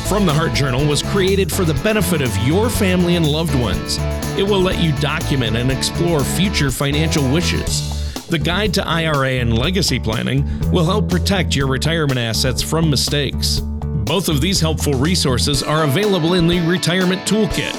From 0.08 0.26
the 0.26 0.34
Heart 0.34 0.54
Journal 0.54 0.86
was 0.86 1.04
created 1.04 1.52
for 1.52 1.66
the 1.66 1.76
benefit 1.76 2.22
of 2.22 2.36
your 2.40 2.70
family 2.70 3.16
and 3.16 3.26
loved 3.26 3.56
ones. 3.56 3.98
It 4.38 4.44
will 4.44 4.62
let 4.62 4.82
you 4.82 4.92
document 4.98 5.56
and 5.56 5.72
explore 5.72 6.24
future 6.24 6.72
financial 6.72 7.32
wishes 7.32 8.00
the 8.30 8.38
Guide 8.38 8.76
to 8.76 8.88
IRA 8.88 9.40
and 9.40 9.58
Legacy 9.58 10.00
Planning 10.00 10.46
will 10.72 10.86
help 10.86 11.10
protect 11.10 11.56
your 11.56 11.66
retirement 11.66 12.20
assets 12.20 12.62
from 12.62 12.88
mistakes. 12.88 13.60
Both 13.60 14.30
of 14.30 14.40
these 14.40 14.62
helpful 14.62 14.94
resources 14.94 15.64
are 15.64 15.84
available 15.84 16.36
in 16.36 16.48
the 16.48 16.60
Retirement 16.60 17.28
Toolkit. 17.28 17.74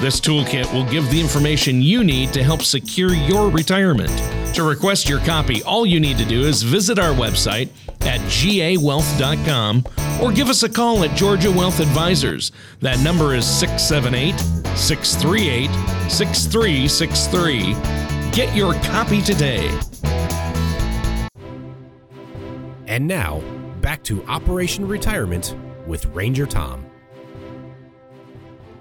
This 0.00 0.20
toolkit 0.20 0.72
will 0.72 0.84
give 0.90 1.08
the 1.10 1.20
information 1.20 1.80
you 1.80 2.02
need 2.02 2.32
to 2.32 2.42
help 2.42 2.62
secure 2.62 3.14
your 3.14 3.48
retirement. 3.50 4.10
To 4.56 4.64
request 4.64 5.08
your 5.08 5.20
copy, 5.20 5.62
all 5.62 5.86
you 5.86 6.00
need 6.00 6.18
to 6.18 6.24
do 6.24 6.42
is 6.42 6.64
visit 6.64 6.98
our 6.98 7.14
website 7.14 7.68
at 8.06 8.20
gawealth.com 8.22 9.84
or 10.22 10.32
give 10.32 10.48
us 10.48 10.62
a 10.62 10.68
call 10.68 11.04
at 11.04 11.16
Georgia 11.16 11.50
Wealth 11.50 11.80
Advisors. 11.80 12.52
That 12.80 12.98
number 13.00 13.34
is 13.34 13.46
678 13.46 14.38
638 14.76 15.70
6363 16.10 18.04
Get 18.34 18.56
your 18.56 18.74
copy 18.74 19.22
today. 19.22 19.70
And 22.88 23.06
now, 23.06 23.40
back 23.80 24.02
to 24.04 24.24
Operation 24.26 24.88
Retirement 24.88 25.54
with 25.86 26.06
Ranger 26.06 26.44
Tom. 26.44 26.84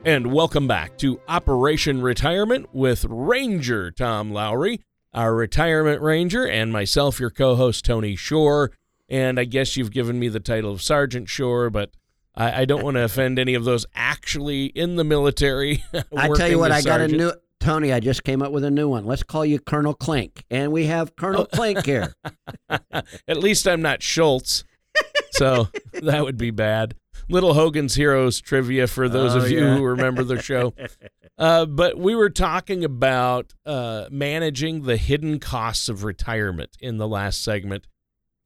And 0.04 0.34
welcome 0.34 0.68
back 0.68 0.98
to 0.98 1.22
Operation 1.28 2.02
Retirement 2.02 2.74
with 2.74 3.06
Ranger 3.08 3.92
Tom 3.92 4.32
Lowry, 4.32 4.82
our 5.14 5.36
retirement 5.36 6.02
ranger, 6.02 6.48
and 6.48 6.74
myself, 6.74 7.20
your 7.20 7.30
co 7.30 7.54
host, 7.54 7.86
Tony 7.86 8.16
Shore. 8.16 8.72
And 9.10 9.40
I 9.40 9.44
guess 9.44 9.78
you've 9.78 9.92
given 9.92 10.20
me 10.20 10.30
the 10.30 10.40
title 10.40 10.72
of 10.72 10.82
Sergeant 10.82 11.30
Shore, 11.30 11.70
but 11.70 11.92
I, 12.36 12.62
I 12.62 12.66
don't 12.66 12.84
want 12.84 12.96
to 12.96 13.04
offend 13.04 13.38
any 13.38 13.54
of 13.54 13.64
those 13.64 13.86
actually 13.94 14.68
in 14.68 14.96
the 14.96 15.04
military. 15.04 15.84
I 16.16 16.30
tell 16.30 16.50
you 16.50 16.60
what, 16.60 16.72
I 16.72 16.82
got 16.82 17.02
a 17.02 17.08
new 17.08 17.32
Tony, 17.64 17.94
I 17.94 18.02
just 18.02 18.26
came 18.26 18.42
up 18.42 18.52
with 18.52 18.66
a 18.66 18.72
new 18.72 18.90
one. 18.90 19.06
Let's 19.06 19.24
call 19.24 19.46
you 19.46 19.58
Colonel 19.58 19.94
Klink. 19.94 20.44
And 20.52 20.74
we 20.74 20.88
have 20.88 21.16
Colonel 21.16 21.48
oh. 21.50 21.56
Klink 21.56 21.86
here. 21.86 22.14
At 22.70 23.38
least 23.38 23.68
I'm 23.68 23.82
not 23.82 24.04
Schultz. 24.04 24.66
So 25.32 25.70
that 25.94 26.24
would 26.24 26.38
be 26.38 26.52
bad. 26.52 26.96
Little 27.30 27.54
Hogan's 27.54 27.96
Heroes 27.96 28.42
trivia 28.42 28.86
for 28.88 29.08
those 29.08 29.34
oh, 29.34 29.40
of 29.40 29.50
you 29.50 29.62
yeah. 29.62 29.78
who 29.78 29.84
remember 29.86 30.24
the 30.24 30.42
show. 30.42 30.74
Uh, 31.36 31.66
but 31.66 31.98
we 31.98 32.14
were 32.14 32.30
talking 32.30 32.86
about 32.86 33.56
uh, 33.66 34.06
managing 34.12 34.84
the 34.84 34.98
hidden 34.98 35.40
costs 35.40 35.90
of 35.90 36.04
retirement 36.04 36.78
in 36.80 36.98
the 36.98 37.08
last 37.08 37.44
segment. 37.44 37.88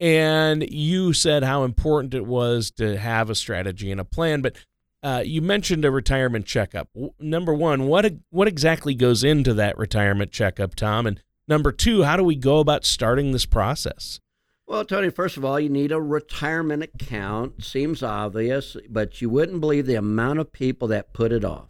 And 0.00 0.70
you 0.70 1.12
said 1.12 1.42
how 1.42 1.64
important 1.64 2.14
it 2.14 2.26
was 2.26 2.70
to 2.72 2.96
have 2.96 3.30
a 3.30 3.34
strategy 3.34 3.90
and 3.90 4.00
a 4.00 4.04
plan. 4.04 4.42
But 4.42 4.56
uh, 5.02 5.22
you 5.24 5.42
mentioned 5.42 5.84
a 5.84 5.90
retirement 5.90 6.46
checkup. 6.46 6.88
Number 7.18 7.54
one, 7.54 7.86
what 7.86 8.12
what 8.30 8.48
exactly 8.48 8.94
goes 8.94 9.24
into 9.24 9.54
that 9.54 9.78
retirement 9.78 10.32
checkup, 10.32 10.74
Tom? 10.74 11.06
And 11.06 11.22
number 11.46 11.72
two, 11.72 12.02
how 12.02 12.16
do 12.16 12.24
we 12.24 12.36
go 12.36 12.58
about 12.58 12.84
starting 12.84 13.32
this 13.32 13.46
process? 13.46 14.20
Well, 14.66 14.84
Tony, 14.84 15.08
first 15.08 15.38
of 15.38 15.46
all, 15.46 15.58
you 15.58 15.70
need 15.70 15.92
a 15.92 16.00
retirement 16.00 16.82
account. 16.82 17.64
Seems 17.64 18.02
obvious, 18.02 18.76
but 18.90 19.22
you 19.22 19.30
wouldn't 19.30 19.62
believe 19.62 19.86
the 19.86 19.94
amount 19.94 20.40
of 20.40 20.52
people 20.52 20.88
that 20.88 21.14
put 21.14 21.32
it 21.32 21.42
off. 21.42 21.68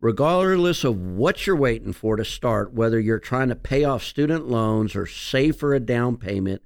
Regardless 0.00 0.84
of 0.84 0.96
what 0.96 1.46
you're 1.46 1.56
waiting 1.56 1.92
for 1.92 2.16
to 2.16 2.24
start, 2.24 2.72
whether 2.72 3.00
you're 3.00 3.18
trying 3.18 3.48
to 3.48 3.56
pay 3.56 3.84
off 3.84 4.04
student 4.04 4.48
loans 4.48 4.94
or 4.94 5.06
save 5.06 5.56
for 5.56 5.74
a 5.74 5.80
down 5.80 6.16
payment, 6.16 6.62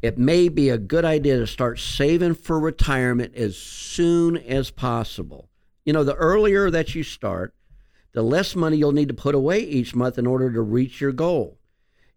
it 0.00 0.18
may 0.18 0.48
be 0.48 0.68
a 0.68 0.78
good 0.78 1.04
idea 1.04 1.38
to 1.38 1.46
start 1.46 1.78
saving 1.78 2.34
for 2.34 2.60
retirement 2.60 3.34
as 3.34 3.56
soon 3.56 4.36
as 4.36 4.70
possible. 4.70 5.48
You 5.84 5.92
know, 5.92 6.04
the 6.04 6.14
earlier 6.14 6.70
that 6.70 6.94
you 6.94 7.02
start, 7.02 7.54
the 8.12 8.22
less 8.22 8.54
money 8.54 8.76
you'll 8.76 8.92
need 8.92 9.08
to 9.08 9.14
put 9.14 9.34
away 9.34 9.60
each 9.60 9.94
month 9.94 10.18
in 10.18 10.26
order 10.26 10.52
to 10.52 10.60
reach 10.60 11.00
your 11.00 11.12
goal. 11.12 11.58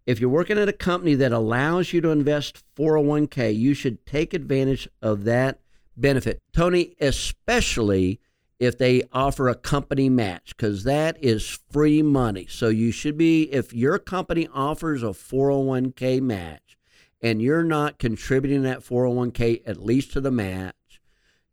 If 0.06 0.20
you're 0.20 0.30
working 0.30 0.58
at 0.58 0.68
a 0.68 0.72
company 0.72 1.14
that 1.16 1.32
allows 1.32 1.92
you 1.92 2.00
to 2.00 2.10
invest 2.10 2.62
401k, 2.76 3.56
you 3.56 3.74
should 3.74 4.04
take 4.04 4.34
advantage 4.34 4.88
of 5.00 5.24
that 5.24 5.60
benefit. 5.96 6.40
Tony, 6.52 6.96
especially 7.00 8.20
if 8.58 8.78
they 8.78 9.02
offer 9.12 9.48
a 9.48 9.54
company 9.54 10.08
match, 10.08 10.56
because 10.56 10.84
that 10.84 11.16
is 11.22 11.58
free 11.70 12.02
money. 12.02 12.46
So 12.48 12.68
you 12.68 12.92
should 12.92 13.16
be, 13.16 13.44
if 13.52 13.72
your 13.72 13.98
company 13.98 14.48
offers 14.52 15.02
a 15.02 15.06
401k 15.08 16.20
match, 16.20 16.76
and 17.22 17.40
you're 17.40 17.62
not 17.62 17.98
contributing 17.98 18.62
that 18.62 18.80
401k 18.80 19.62
at 19.64 19.82
least 19.82 20.12
to 20.12 20.20
the 20.20 20.32
match, 20.32 20.74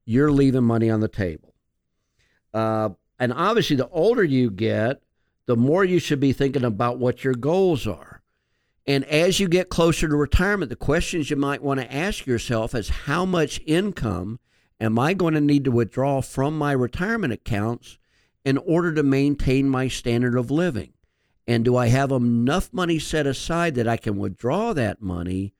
you're 0.04 0.32
leaving 0.32 0.64
money 0.64 0.90
on 0.90 1.00
the 1.00 1.08
table. 1.08 1.54
Uh, 2.54 2.90
and 3.20 3.32
obviously, 3.32 3.76
the 3.76 3.90
older 3.90 4.24
you 4.24 4.50
get, 4.50 5.04
the 5.46 5.56
more 5.56 5.86
you 5.86 6.00
should 6.00 6.20
be 6.20 6.34
thinking 6.34 6.64
about 6.64 6.98
what 6.98 7.24
your 7.24 7.36
goals 7.36 7.86
are. 7.86 8.22
And 8.88 9.06
as 9.06 9.40
you 9.40 9.48
get 9.48 9.70
closer 9.70 10.08
to 10.08 10.16
retirement, 10.16 10.70
the 10.70 10.76
questions 10.76 11.30
you 11.30 11.36
might 11.36 11.62
want 11.62 11.80
to 11.80 11.94
ask 11.94 12.26
yourself 12.26 12.74
is 12.74 12.90
how 12.90 13.24
much 13.24 13.62
income 13.68 14.40
am 14.80 14.98
I 14.98 15.14
going 15.14 15.36
to 15.36 15.42
need 15.42 15.66
to 15.66 15.72
withdraw 15.72 16.22
from 16.22 16.58
my 16.58 16.72
retirement 16.72 17.34
accounts 17.34 18.00
in 18.44 18.58
order 18.58 18.92
to 18.94 19.04
maintain 19.04 19.70
my 19.70 19.90
standard 19.90 20.36
of 20.36 20.50
living? 20.50 20.94
And 21.46 21.66
do 21.66 21.76
I 21.76 21.88
have 21.88 22.12
enough 22.12 22.74
money 22.74 22.98
set 22.98 23.28
aside 23.28 23.76
that 23.76 23.88
I 23.88 23.98
can 23.98 24.18
withdraw 24.18 24.74
that 24.74 25.02
money 25.02 25.54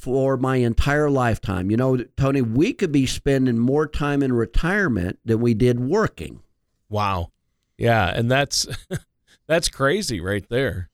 for 0.00 0.36
my 0.36 0.56
entire 0.56 1.10
lifetime. 1.10 1.70
You 1.70 1.76
know, 1.76 1.98
Tony, 2.16 2.42
we 2.42 2.72
could 2.72 2.92
be 2.92 3.06
spending 3.06 3.58
more 3.58 3.86
time 3.86 4.22
in 4.22 4.32
retirement 4.32 5.18
than 5.24 5.40
we 5.40 5.54
did 5.54 5.78
working. 5.80 6.40
Wow. 6.88 7.30
Yeah, 7.78 8.12
and 8.14 8.30
that's 8.30 8.66
that's 9.46 9.68
crazy 9.68 10.20
right 10.20 10.46
there. 10.48 10.90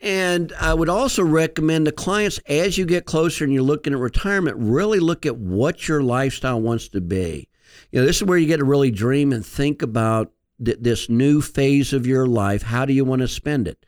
And 0.00 0.52
I 0.60 0.74
would 0.74 0.88
also 0.88 1.22
recommend 1.22 1.86
the 1.86 1.92
clients 1.92 2.38
as 2.48 2.76
you 2.76 2.84
get 2.84 3.04
closer 3.04 3.44
and 3.44 3.52
you're 3.52 3.62
looking 3.62 3.92
at 3.92 4.00
retirement, 4.00 4.56
really 4.58 4.98
look 4.98 5.24
at 5.26 5.36
what 5.36 5.86
your 5.86 6.02
lifestyle 6.02 6.60
wants 6.60 6.88
to 6.88 7.00
be. 7.00 7.48
You 7.92 8.00
know, 8.00 8.06
this 8.06 8.16
is 8.16 8.24
where 8.24 8.36
you 8.36 8.48
get 8.48 8.56
to 8.56 8.64
really 8.64 8.90
dream 8.90 9.32
and 9.32 9.46
think 9.46 9.80
about 9.80 10.32
th- 10.62 10.78
this 10.80 11.08
new 11.08 11.40
phase 11.40 11.92
of 11.92 12.06
your 12.06 12.26
life. 12.26 12.62
How 12.62 12.84
do 12.84 12.92
you 12.92 13.04
want 13.04 13.20
to 13.22 13.28
spend 13.28 13.68
it? 13.68 13.86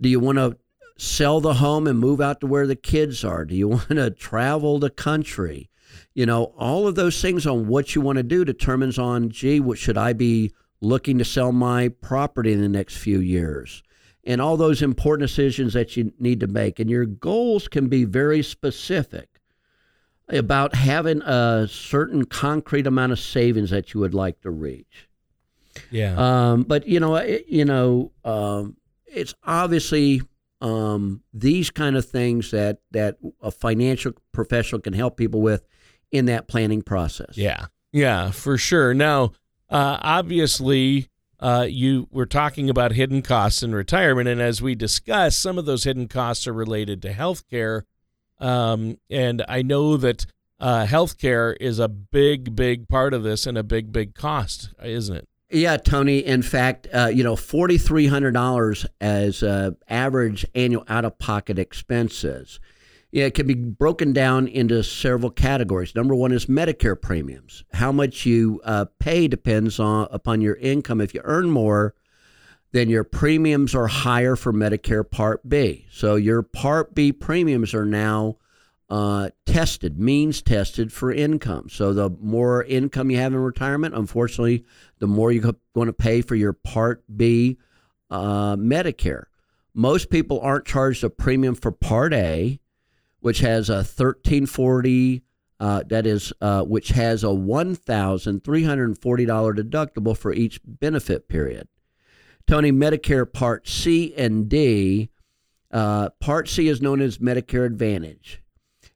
Do 0.00 0.08
you 0.08 0.20
want 0.20 0.38
to 0.38 0.56
sell 0.98 1.40
the 1.40 1.54
home 1.54 1.86
and 1.86 1.98
move 1.98 2.20
out 2.20 2.40
to 2.40 2.46
where 2.46 2.66
the 2.66 2.76
kids 2.76 3.24
are? 3.24 3.44
Do 3.44 3.54
you 3.54 3.68
want 3.68 3.88
to 3.88 4.10
travel 4.10 4.78
the 4.78 4.90
country? 4.90 5.70
You 6.14 6.26
know, 6.26 6.52
all 6.58 6.86
of 6.86 6.96
those 6.96 7.22
things 7.22 7.46
on 7.46 7.68
what 7.68 7.94
you 7.94 8.02
want 8.02 8.16
to 8.16 8.22
do 8.22 8.44
determines 8.44 8.98
on, 8.98 9.30
gee, 9.30 9.60
what 9.60 9.78
should 9.78 9.96
I 9.96 10.12
be 10.12 10.52
looking 10.80 11.18
to 11.18 11.24
sell 11.24 11.52
my 11.52 11.88
property 11.88 12.52
in 12.52 12.60
the 12.60 12.68
next 12.68 12.96
few 12.98 13.20
years? 13.20 13.82
And 14.24 14.40
all 14.42 14.56
those 14.56 14.82
important 14.82 15.28
decisions 15.28 15.72
that 15.72 15.96
you 15.96 16.12
need 16.18 16.40
to 16.40 16.46
make. 16.46 16.78
And 16.80 16.90
your 16.90 17.06
goals 17.06 17.68
can 17.68 17.88
be 17.88 18.04
very 18.04 18.42
specific 18.42 19.40
about 20.28 20.74
having 20.74 21.22
a 21.22 21.66
certain 21.70 22.24
concrete 22.24 22.86
amount 22.86 23.12
of 23.12 23.18
savings 23.18 23.70
that 23.70 23.94
you 23.94 24.00
would 24.00 24.12
like 24.12 24.40
to 24.42 24.50
reach. 24.50 25.08
Yeah. 25.90 26.14
Um, 26.16 26.64
but 26.64 26.86
you 26.86 27.00
know, 27.00 27.16
it, 27.16 27.46
you 27.48 27.64
know, 27.64 28.12
um, 28.24 28.76
it's 29.06 29.34
obviously 29.44 30.20
um, 30.60 31.22
these 31.32 31.70
kind 31.70 31.96
of 31.96 32.04
things 32.04 32.50
that 32.50 32.78
that 32.90 33.16
a 33.42 33.50
financial 33.50 34.12
professional 34.32 34.80
can 34.80 34.92
help 34.92 35.16
people 35.16 35.40
with 35.40 35.66
in 36.10 36.26
that 36.26 36.48
planning 36.48 36.82
process. 36.82 37.36
Yeah, 37.36 37.66
yeah, 37.92 38.30
for 38.30 38.58
sure. 38.58 38.94
Now, 38.94 39.32
uh, 39.70 39.98
obviously, 40.00 41.08
uh, 41.40 41.66
you 41.68 42.08
were 42.10 42.26
talking 42.26 42.68
about 42.68 42.92
hidden 42.92 43.22
costs 43.22 43.62
in 43.62 43.74
retirement, 43.74 44.28
and 44.28 44.40
as 44.40 44.60
we 44.60 44.74
discussed, 44.74 45.40
some 45.40 45.58
of 45.58 45.66
those 45.66 45.84
hidden 45.84 46.08
costs 46.08 46.46
are 46.46 46.52
related 46.52 47.02
to 47.02 47.12
healthcare. 47.12 47.82
Um, 48.40 48.98
and 49.10 49.44
I 49.48 49.62
know 49.62 49.96
that 49.96 50.26
uh, 50.60 50.86
healthcare 50.86 51.56
is 51.60 51.78
a 51.78 51.88
big, 51.88 52.56
big 52.56 52.88
part 52.88 53.14
of 53.14 53.22
this 53.22 53.46
and 53.46 53.56
a 53.56 53.62
big, 53.62 53.92
big 53.92 54.14
cost, 54.14 54.70
isn't 54.82 55.16
it? 55.16 55.28
Yeah, 55.50 55.78
Tony. 55.78 56.18
In 56.18 56.42
fact, 56.42 56.88
uh, 56.92 57.10
you 57.12 57.24
know, 57.24 57.34
forty 57.36 57.78
three 57.78 58.06
hundred 58.06 58.32
dollars 58.32 58.84
as 59.00 59.42
uh, 59.42 59.70
average 59.88 60.44
annual 60.54 60.84
out 60.88 61.04
of 61.04 61.18
pocket 61.18 61.58
expenses. 61.58 62.60
Yeah, 63.10 63.24
it 63.24 63.34
can 63.34 63.46
be 63.46 63.54
broken 63.54 64.12
down 64.12 64.48
into 64.48 64.82
several 64.82 65.30
categories. 65.30 65.94
Number 65.94 66.14
one 66.14 66.32
is 66.32 66.44
Medicare 66.44 67.00
premiums. 67.00 67.64
How 67.72 67.90
much 67.90 68.26
you 68.26 68.60
uh, 68.64 68.84
pay 68.98 69.28
depends 69.28 69.80
on 69.80 70.08
upon 70.10 70.42
your 70.42 70.56
income. 70.56 71.00
If 71.00 71.14
you 71.14 71.22
earn 71.24 71.50
more, 71.50 71.94
then 72.72 72.90
your 72.90 73.04
premiums 73.04 73.74
are 73.74 73.86
higher 73.86 74.36
for 74.36 74.52
Medicare 74.52 75.10
Part 75.10 75.48
B. 75.48 75.86
So 75.90 76.16
your 76.16 76.42
Part 76.42 76.94
B 76.94 77.10
premiums 77.10 77.72
are 77.72 77.86
now 77.86 78.36
uh, 78.90 79.30
tested, 79.44 79.98
means 79.98 80.40
tested 80.42 80.92
for 80.92 81.12
income. 81.12 81.68
So 81.68 81.92
the 81.92 82.10
more 82.20 82.64
income 82.64 83.10
you 83.10 83.18
have 83.18 83.32
in 83.34 83.38
retirement, 83.38 83.94
unfortunately, 83.94 84.64
the 84.98 85.06
more 85.06 85.30
you're 85.30 85.52
going 85.74 85.86
to 85.86 85.92
pay 85.92 86.22
for 86.22 86.34
your 86.34 86.54
Part 86.54 87.04
B 87.14 87.58
uh, 88.10 88.56
Medicare. 88.56 89.24
Most 89.74 90.10
people 90.10 90.40
aren't 90.40 90.64
charged 90.64 91.04
a 91.04 91.10
premium 91.10 91.54
for 91.54 91.70
Part 91.70 92.14
A, 92.14 92.58
which 93.20 93.40
has 93.40 93.68
a 93.68 93.76
1340 93.76 95.22
uh, 95.60 95.82
that 95.88 96.06
is 96.06 96.32
uh, 96.40 96.62
which 96.62 96.90
has 96.90 97.24
a 97.24 97.28
$1,340 97.28 98.96
deductible 98.96 100.16
for 100.16 100.32
each 100.32 100.60
benefit 100.64 101.28
period. 101.28 101.66
Tony, 102.46 102.70
Medicare 102.72 103.30
Part 103.30 103.68
C 103.68 104.14
and 104.16 104.48
D. 104.48 105.10
Uh, 105.70 106.08
Part 106.20 106.48
C 106.48 106.68
is 106.68 106.80
known 106.80 107.00
as 107.00 107.18
Medicare 107.18 107.66
Advantage. 107.66 108.40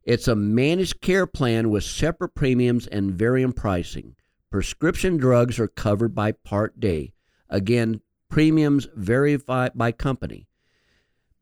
It's 0.04 0.26
a 0.26 0.34
managed 0.34 1.00
care 1.00 1.26
plan 1.26 1.70
with 1.70 1.84
separate 1.84 2.34
premiums 2.34 2.86
and 2.88 3.12
varying 3.12 3.52
pricing. 3.52 4.16
Prescription 4.50 5.16
drugs 5.16 5.58
are 5.58 5.68
covered 5.68 6.14
by 6.14 6.32
Part 6.32 6.80
D. 6.80 7.12
Again, 7.48 8.00
premiums 8.28 8.88
vary 8.94 9.36
by, 9.36 9.92
company. 9.92 10.48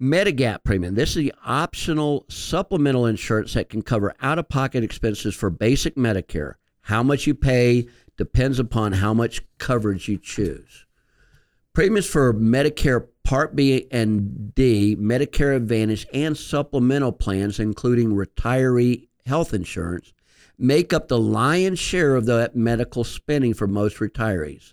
Medigap 0.00 0.64
premium. 0.64 0.94
This 0.94 1.10
is 1.10 1.16
the 1.16 1.34
optional 1.44 2.26
supplemental 2.28 3.06
insurance 3.06 3.54
that 3.54 3.68
can 3.68 3.82
cover 3.82 4.14
out 4.20 4.38
of 4.38 4.48
pocket 4.48 4.84
expenses 4.84 5.34
for 5.34 5.50
basic 5.50 5.96
Medicare. 5.96 6.54
How 6.82 7.02
much 7.02 7.26
you 7.26 7.34
pay 7.34 7.88
depends 8.16 8.58
upon 8.58 8.92
how 8.92 9.14
much 9.14 9.42
coverage 9.58 10.08
you 10.08 10.18
choose. 10.18 10.86
Premiums 11.72 12.06
for 12.06 12.34
Medicare 12.34 13.06
Part 13.22 13.54
B 13.54 13.86
and 13.92 14.54
D, 14.54 14.96
Medicare 14.96 15.54
Advantage, 15.54 16.06
and 16.12 16.36
supplemental 16.36 17.12
plans, 17.12 17.60
including 17.60 18.10
retiree 18.10 19.06
health 19.24 19.54
insurance, 19.54 20.12
make 20.58 20.92
up 20.92 21.06
the 21.06 21.18
lion's 21.18 21.78
share 21.78 22.16
of 22.16 22.26
that 22.26 22.56
medical 22.56 23.04
spending 23.04 23.54
for 23.54 23.68
most 23.68 23.98
retirees, 23.98 24.72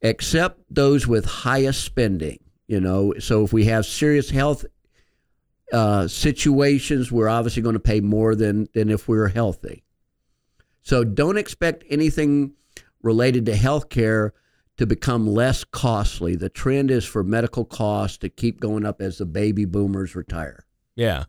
except 0.00 0.62
those 0.70 1.06
with 1.06 1.26
highest 1.26 1.84
spending. 1.84 2.38
You 2.68 2.80
know, 2.80 3.14
so 3.18 3.44
if 3.44 3.52
we 3.52 3.66
have 3.66 3.84
serious 3.84 4.30
health 4.30 4.64
uh, 5.72 6.08
situations, 6.08 7.12
we're 7.12 7.28
obviously 7.28 7.62
going 7.62 7.74
to 7.74 7.80
pay 7.80 8.00
more 8.00 8.34
than 8.34 8.68
than 8.72 8.88
if 8.88 9.08
we 9.08 9.18
are 9.18 9.28
healthy. 9.28 9.84
So 10.82 11.04
don't 11.04 11.36
expect 11.36 11.84
anything 11.90 12.54
related 13.02 13.44
to 13.46 13.56
health 13.56 13.90
care 13.90 14.32
to 14.78 14.86
become 14.86 15.26
less 15.26 15.64
costly. 15.64 16.36
The 16.36 16.48
trend 16.48 16.90
is 16.90 17.04
for 17.04 17.22
medical 17.22 17.64
costs 17.64 18.16
to 18.18 18.28
keep 18.28 18.60
going 18.60 18.86
up 18.86 19.02
as 19.02 19.18
the 19.18 19.26
baby 19.26 19.64
boomers 19.64 20.14
retire. 20.14 20.64
Yeah. 20.94 21.24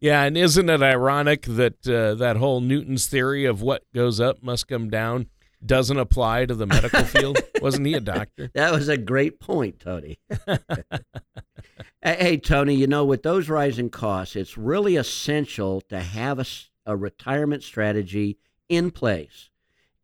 Yeah, 0.00 0.22
and 0.22 0.36
isn't 0.36 0.68
it 0.68 0.82
ironic 0.82 1.42
that 1.42 1.88
uh, 1.88 2.14
that 2.14 2.36
whole 2.36 2.60
Newton's 2.60 3.06
theory 3.06 3.44
of 3.46 3.62
what 3.62 3.82
goes 3.92 4.20
up 4.20 4.42
must 4.42 4.68
come 4.68 4.90
down 4.90 5.26
doesn't 5.64 5.98
apply 5.98 6.46
to 6.46 6.54
the 6.54 6.66
medical 6.66 7.02
field? 7.04 7.38
Wasn't 7.60 7.84
he 7.84 7.94
a 7.94 8.00
doctor? 8.00 8.50
That 8.54 8.72
was 8.72 8.88
a 8.88 8.96
great 8.96 9.40
point, 9.40 9.80
Tony. 9.80 10.20
hey, 12.02 12.36
Tony, 12.36 12.76
you 12.76 12.86
know, 12.86 13.04
with 13.04 13.24
those 13.24 13.48
rising 13.48 13.90
costs, 13.90 14.36
it's 14.36 14.56
really 14.56 14.94
essential 14.94 15.80
to 15.82 15.98
have 15.98 16.38
a, 16.38 16.46
a 16.86 16.96
retirement 16.96 17.64
strategy 17.64 18.38
in 18.68 18.92
place. 18.92 19.50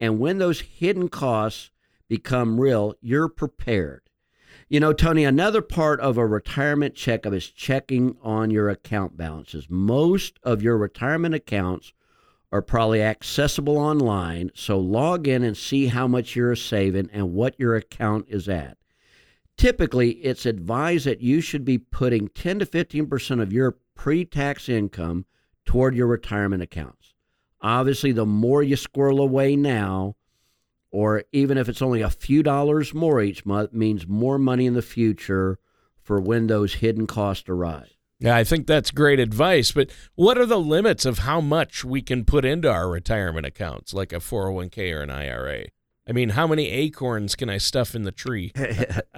And 0.00 0.18
when 0.18 0.38
those 0.38 0.61
hidden 0.61 1.09
costs 1.09 1.70
become 2.14 2.61
real, 2.61 2.94
you're 3.00 3.29
prepared. 3.29 4.03
You 4.68 4.79
know, 4.79 4.92
Tony, 4.92 5.24
another 5.24 5.61
part 5.61 5.98
of 5.98 6.16
a 6.16 6.24
retirement 6.24 6.94
checkup 6.94 7.33
is 7.33 7.50
checking 7.50 8.16
on 8.22 8.53
your 8.53 8.68
account 8.68 9.16
balances. 9.16 9.66
Most 9.68 10.38
of 10.44 10.62
your 10.62 10.79
retirement 10.79 11.35
accounts 11.35 11.92
are 12.53 12.62
probably 12.62 13.03
accessible 13.03 13.77
online, 13.77 14.53
so 14.55 14.79
log 14.79 15.27
in 15.27 15.42
and 15.42 15.57
see 15.57 15.87
how 15.87 16.07
much 16.07 16.37
you're 16.37 16.55
saving 16.55 17.11
and 17.12 17.33
what 17.33 17.59
your 17.59 17.74
account 17.74 18.27
is 18.29 18.48
at. 18.48 18.79
Typically, 19.57 20.11
it's 20.12 20.46
advised 20.46 21.07
that 21.07 21.20
you 21.20 21.40
should 21.40 21.64
be 21.64 21.79
putting 21.79 22.29
10 22.29 22.61
to 22.61 22.66
15% 22.66 23.42
of 23.42 23.53
your 23.53 23.77
pre 23.96 24.24
tax 24.24 24.68
income 24.68 25.27
toward 25.64 25.96
your 25.96 26.07
retirement 26.07 26.62
accounts. 26.62 27.14
Obviously, 27.61 28.12
the 28.12 28.24
more 28.27 28.62
you 28.62 28.77
squirrel 28.77 29.20
away 29.20 29.57
now, 29.57 30.14
or 30.94 31.24
even 31.33 31.59
if 31.59 31.68
it's 31.68 31.83
only 31.83 32.02
a 32.02 32.09
few 32.09 32.40
dollars 32.40 32.94
more 32.94 33.20
each 33.20 33.44
month, 33.44 33.72
means 33.72 34.07
more 34.07 34.38
money 34.38 34.64
in 34.64 34.74
the 34.74 34.80
future 34.80 35.59
for 36.00 36.20
when 36.20 36.46
those 36.46 36.74
hidden 36.74 37.04
costs 37.04 37.48
arise. 37.48 37.90
Yeah, 38.20 38.37
I 38.37 38.44
think 38.44 38.68
that's 38.68 38.92
great 38.92 39.18
advice. 39.18 39.72
But 39.72 39.90
what 40.14 40.38
are 40.38 40.46
the 40.46 40.61
limits 40.61 41.04
of 41.04 41.18
how 41.18 41.40
much 41.40 41.85
we 41.85 42.00
can 42.00 42.24
put 42.24 42.44
into 42.44 42.70
our 42.70 42.88
retirement 42.88 43.44
accounts, 43.44 43.92
like 43.92 44.12
a 44.12 44.20
401k 44.20 44.94
or 44.94 45.02
an 45.02 45.11
IRA? 45.11 45.64
I 46.07 46.12
mean, 46.12 46.28
how 46.30 46.46
many 46.46 46.70
acorns 46.70 47.35
can 47.35 47.50
I 47.50 47.59
stuff 47.59 47.96
in 47.96 48.04
the 48.04 48.12
tree? 48.12 48.52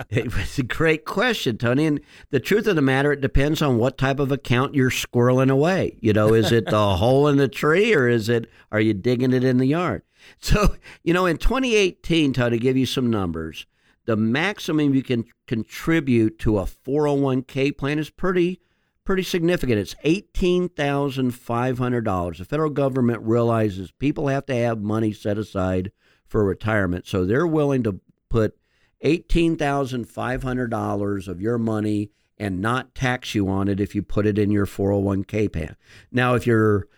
it's 0.08 0.58
a 0.58 0.62
great 0.62 1.04
question, 1.04 1.58
Tony. 1.58 1.84
And 1.84 2.00
the 2.30 2.40
truth 2.40 2.66
of 2.68 2.76
the 2.76 2.82
matter, 2.82 3.12
it 3.12 3.20
depends 3.20 3.60
on 3.60 3.76
what 3.76 3.98
type 3.98 4.18
of 4.18 4.32
account 4.32 4.74
you're 4.74 4.90
squirreling 4.90 5.50
away. 5.50 5.98
You 6.00 6.14
know, 6.14 6.32
is 6.32 6.52
it 6.52 6.64
the 6.66 6.96
hole 6.96 7.28
in 7.28 7.36
the 7.36 7.48
tree 7.48 7.92
or 7.92 8.08
is 8.08 8.30
it, 8.30 8.48
are 8.72 8.80
you 8.80 8.94
digging 8.94 9.32
it 9.32 9.44
in 9.44 9.58
the 9.58 9.66
yard? 9.66 10.02
So, 10.40 10.76
you 11.02 11.14
know, 11.14 11.26
in 11.26 11.38
2018, 11.38 12.32
Todd, 12.32 12.52
to 12.52 12.58
give 12.58 12.76
you 12.76 12.86
some 12.86 13.10
numbers, 13.10 13.66
the 14.04 14.16
maximum 14.16 14.94
you 14.94 15.02
can 15.02 15.24
contribute 15.46 16.38
to 16.40 16.58
a 16.58 16.64
401k 16.64 17.76
plan 17.76 17.98
is 17.98 18.10
pretty 18.10 18.60
pretty 19.04 19.22
significant. 19.22 19.78
It's 19.78 19.94
$18,500. 20.04 22.38
The 22.38 22.44
federal 22.44 22.70
government 22.70 23.22
realizes 23.22 23.92
people 23.92 24.28
have 24.28 24.44
to 24.46 24.54
have 24.54 24.82
money 24.82 25.12
set 25.12 25.38
aside 25.38 25.92
for 26.26 26.44
retirement, 26.44 27.06
so 27.06 27.24
they're 27.24 27.46
willing 27.46 27.84
to 27.84 28.00
put 28.28 28.58
$18,500 29.04 31.28
of 31.28 31.40
your 31.40 31.58
money 31.58 32.10
and 32.36 32.60
not 32.60 32.94
tax 32.94 33.34
you 33.34 33.48
on 33.48 33.68
it 33.68 33.80
if 33.80 33.94
you 33.94 34.02
put 34.02 34.26
it 34.26 34.38
in 34.38 34.50
your 34.50 34.66
401k 34.66 35.50
plan. 35.52 35.76
Now, 36.10 36.34
if 36.34 36.46
you're 36.46 36.88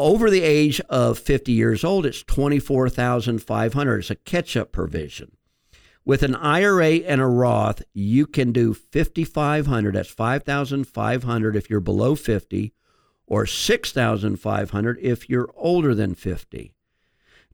over 0.00 0.30
the 0.30 0.42
age 0.42 0.80
of 0.88 1.18
50 1.18 1.52
years 1.52 1.84
old, 1.84 2.06
it's 2.06 2.22
24,500. 2.22 3.98
It's 3.98 4.10
a 4.10 4.14
catch-up 4.16 4.72
provision. 4.72 5.36
With 6.04 6.22
an 6.22 6.34
IRA 6.34 6.96
and 6.96 7.20
a 7.20 7.26
Roth, 7.26 7.82
you 7.92 8.26
can 8.26 8.52
do 8.52 8.74
5500, 8.74 9.94
that's 9.94 10.08
5500 10.08 11.56
if 11.56 11.68
you're 11.68 11.80
below 11.80 12.14
50 12.14 12.72
or 13.26 13.46
6500 13.46 14.98
if 15.00 15.28
you're 15.28 15.50
older 15.54 15.94
than 15.94 16.14
50. 16.14 16.72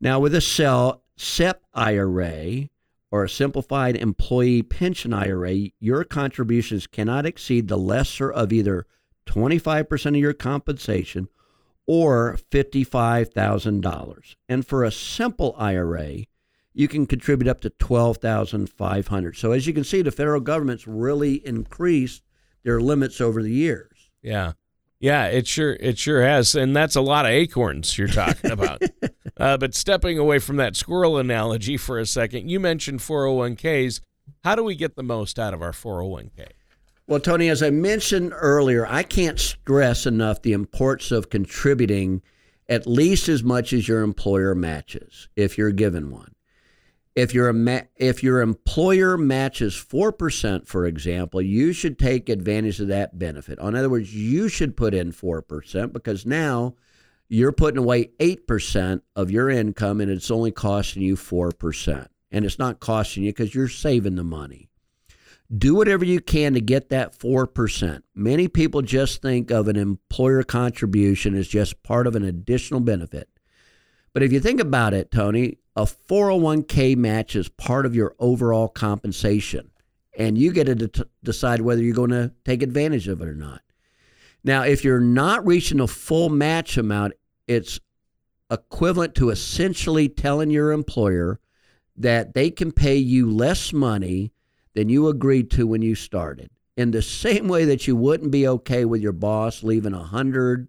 Now 0.00 0.20
with 0.20 0.34
a 0.34 0.40
cell 0.40 1.02
SEP 1.16 1.62
IRA, 1.74 2.68
or 3.10 3.24
a 3.24 3.28
simplified 3.28 3.96
employee 3.96 4.62
pension 4.62 5.12
IRA, 5.12 5.70
your 5.78 6.04
contributions 6.04 6.86
cannot 6.86 7.26
exceed 7.26 7.68
the 7.68 7.78
lesser 7.78 8.30
of 8.30 8.52
either 8.52 8.86
25% 9.26 10.06
of 10.06 10.16
your 10.16 10.32
compensation 10.32 11.28
or 11.86 12.38
$55,000. 12.50 14.34
And 14.48 14.66
for 14.66 14.84
a 14.84 14.90
simple 14.90 15.54
IRA, 15.58 16.24
you 16.74 16.88
can 16.88 17.06
contribute 17.06 17.48
up 17.48 17.60
to 17.62 17.70
12,500. 17.70 19.36
So 19.36 19.52
as 19.52 19.66
you 19.66 19.72
can 19.72 19.84
see 19.84 20.02
the 20.02 20.10
federal 20.10 20.40
government's 20.40 20.86
really 20.86 21.46
increased 21.46 22.22
their 22.64 22.80
limits 22.80 23.20
over 23.20 23.42
the 23.42 23.52
years. 23.52 24.10
Yeah. 24.22 24.52
Yeah, 24.98 25.26
it 25.26 25.46
sure 25.46 25.74
it 25.74 25.98
sure 25.98 26.22
has, 26.22 26.54
and 26.54 26.74
that's 26.74 26.96
a 26.96 27.02
lot 27.02 27.26
of 27.26 27.30
acorns 27.30 27.98
you're 27.98 28.08
talking 28.08 28.50
about. 28.50 28.82
uh, 29.36 29.58
but 29.58 29.74
stepping 29.74 30.18
away 30.18 30.38
from 30.38 30.56
that 30.56 30.74
squirrel 30.74 31.18
analogy 31.18 31.76
for 31.76 31.98
a 31.98 32.06
second, 32.06 32.48
you 32.48 32.58
mentioned 32.58 33.00
401ks. 33.00 34.00
How 34.42 34.54
do 34.54 34.64
we 34.64 34.74
get 34.74 34.96
the 34.96 35.02
most 35.02 35.38
out 35.38 35.52
of 35.52 35.60
our 35.60 35.72
401k? 35.72 36.46
Well, 37.08 37.20
Tony, 37.20 37.48
as 37.48 37.62
I 37.62 37.70
mentioned 37.70 38.32
earlier, 38.34 38.84
I 38.84 39.04
can't 39.04 39.38
stress 39.38 40.06
enough 40.06 40.42
the 40.42 40.52
importance 40.52 41.12
of 41.12 41.30
contributing 41.30 42.20
at 42.68 42.84
least 42.88 43.28
as 43.28 43.44
much 43.44 43.72
as 43.72 43.86
your 43.86 44.02
employer 44.02 44.56
matches 44.56 45.28
if 45.36 45.56
you're 45.56 45.70
given 45.70 46.10
one. 46.10 46.34
If 47.14 47.32
your 47.32 47.54
if 47.94 48.24
your 48.24 48.40
employer 48.40 49.16
matches 49.16 49.74
4% 49.74 50.66
for 50.66 50.84
example 50.84 51.40
you 51.40 51.72
should 51.72 51.98
take 51.98 52.28
advantage 52.28 52.80
of 52.80 52.88
that 52.88 53.18
benefit. 53.18 53.58
In 53.58 53.74
other 53.76 53.88
words 53.88 54.12
you 54.12 54.48
should 54.48 54.76
put 54.76 54.92
in 54.92 55.12
4% 55.12 55.92
because 55.92 56.26
now 56.26 56.74
you're 57.28 57.52
putting 57.52 57.78
away 57.78 58.10
8% 58.18 59.00
of 59.14 59.30
your 59.30 59.48
income 59.48 60.00
and 60.00 60.10
it's 60.10 60.30
only 60.30 60.50
costing 60.50 61.02
you 61.02 61.16
4% 61.16 62.08
and 62.32 62.44
it's 62.44 62.58
not 62.58 62.80
costing 62.80 63.22
you 63.22 63.30
because 63.30 63.54
you're 63.54 63.68
saving 63.68 64.16
the 64.16 64.24
money 64.24 64.68
do 65.56 65.74
whatever 65.74 66.04
you 66.04 66.20
can 66.20 66.54
to 66.54 66.60
get 66.60 66.88
that 66.88 67.18
4% 67.18 68.02
many 68.14 68.48
people 68.48 68.82
just 68.82 69.22
think 69.22 69.50
of 69.50 69.68
an 69.68 69.76
employer 69.76 70.42
contribution 70.42 71.34
as 71.34 71.46
just 71.48 71.82
part 71.82 72.06
of 72.06 72.16
an 72.16 72.24
additional 72.24 72.80
benefit 72.80 73.28
but 74.12 74.22
if 74.22 74.32
you 74.32 74.40
think 74.40 74.60
about 74.60 74.94
it 74.94 75.10
tony 75.10 75.58
a 75.76 75.82
401k 75.82 76.96
match 76.96 77.36
is 77.36 77.50
part 77.50 77.84
of 77.84 77.94
your 77.94 78.16
overall 78.18 78.66
compensation, 78.66 79.70
and 80.18 80.38
you 80.38 80.50
get 80.50 80.64
to 80.64 80.74
de- 80.74 81.06
decide 81.22 81.60
whether 81.60 81.82
you're 81.82 81.94
going 81.94 82.10
to 82.10 82.32
take 82.46 82.62
advantage 82.62 83.08
of 83.08 83.20
it 83.20 83.28
or 83.28 83.34
not. 83.34 83.60
Now, 84.42 84.62
if 84.62 84.82
you're 84.82 85.00
not 85.00 85.46
reaching 85.46 85.80
a 85.80 85.86
full 85.86 86.30
match 86.30 86.78
amount, 86.78 87.12
it's 87.46 87.78
equivalent 88.50 89.14
to 89.16 89.28
essentially 89.28 90.08
telling 90.08 90.50
your 90.50 90.72
employer 90.72 91.40
that 91.96 92.32
they 92.32 92.50
can 92.50 92.72
pay 92.72 92.96
you 92.96 93.30
less 93.30 93.72
money 93.72 94.32
than 94.76 94.90
you 94.90 95.08
agreed 95.08 95.50
to 95.50 95.66
when 95.66 95.80
you 95.80 95.94
started. 95.94 96.50
In 96.76 96.90
the 96.90 97.00
same 97.00 97.48
way 97.48 97.64
that 97.64 97.88
you 97.88 97.96
wouldn't 97.96 98.30
be 98.30 98.46
okay 98.46 98.84
with 98.84 99.00
your 99.00 99.14
boss 99.14 99.62
leaving 99.62 99.94
a 99.94 100.04
hundred 100.04 100.68